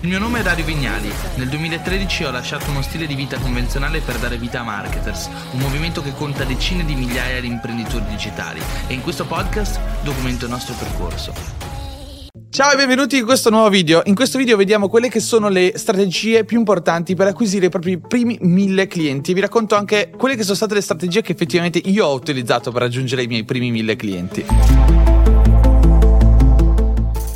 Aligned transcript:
Il 0.00 0.08
mio 0.08 0.18
nome 0.18 0.40
è 0.40 0.42
Dario 0.42 0.64
Vignali. 0.66 1.10
Nel 1.36 1.48
2013 1.48 2.24
ho 2.24 2.30
lasciato 2.30 2.70
uno 2.70 2.82
stile 2.82 3.06
di 3.06 3.14
vita 3.14 3.38
convenzionale 3.38 4.00
per 4.00 4.18
dare 4.18 4.36
vita 4.36 4.60
a 4.60 4.62
Marketers, 4.62 5.30
un 5.52 5.60
movimento 5.60 6.02
che 6.02 6.12
conta 6.12 6.44
decine 6.44 6.84
di 6.84 6.94
migliaia 6.94 7.40
di 7.40 7.46
imprenditori 7.46 8.04
digitali 8.06 8.60
e 8.88 8.92
in 8.92 9.00
questo 9.00 9.24
podcast 9.24 9.80
documento 10.02 10.44
il 10.44 10.50
nostro 10.50 10.74
percorso. 10.74 11.32
Ciao 12.50 12.72
e 12.72 12.76
benvenuti 12.76 13.16
in 13.16 13.24
questo 13.24 13.48
nuovo 13.48 13.70
video. 13.70 14.02
In 14.04 14.14
questo 14.14 14.36
video 14.36 14.58
vediamo 14.58 14.88
quelle 14.88 15.08
che 15.08 15.20
sono 15.20 15.48
le 15.48 15.72
strategie 15.76 16.44
più 16.44 16.58
importanti 16.58 17.14
per 17.14 17.28
acquisire 17.28 17.66
i 17.66 17.70
propri 17.70 17.98
primi 17.98 18.36
mille 18.42 18.86
clienti. 18.86 19.32
Vi 19.32 19.40
racconto 19.40 19.76
anche 19.76 20.10
quelle 20.14 20.36
che 20.36 20.42
sono 20.42 20.56
state 20.56 20.74
le 20.74 20.82
strategie 20.82 21.22
che 21.22 21.32
effettivamente 21.32 21.78
io 21.78 22.06
ho 22.06 22.14
utilizzato 22.14 22.70
per 22.70 22.82
raggiungere 22.82 23.22
i 23.22 23.26
miei 23.26 23.44
primi 23.44 23.70
mille 23.70 23.96
clienti. 23.96 24.44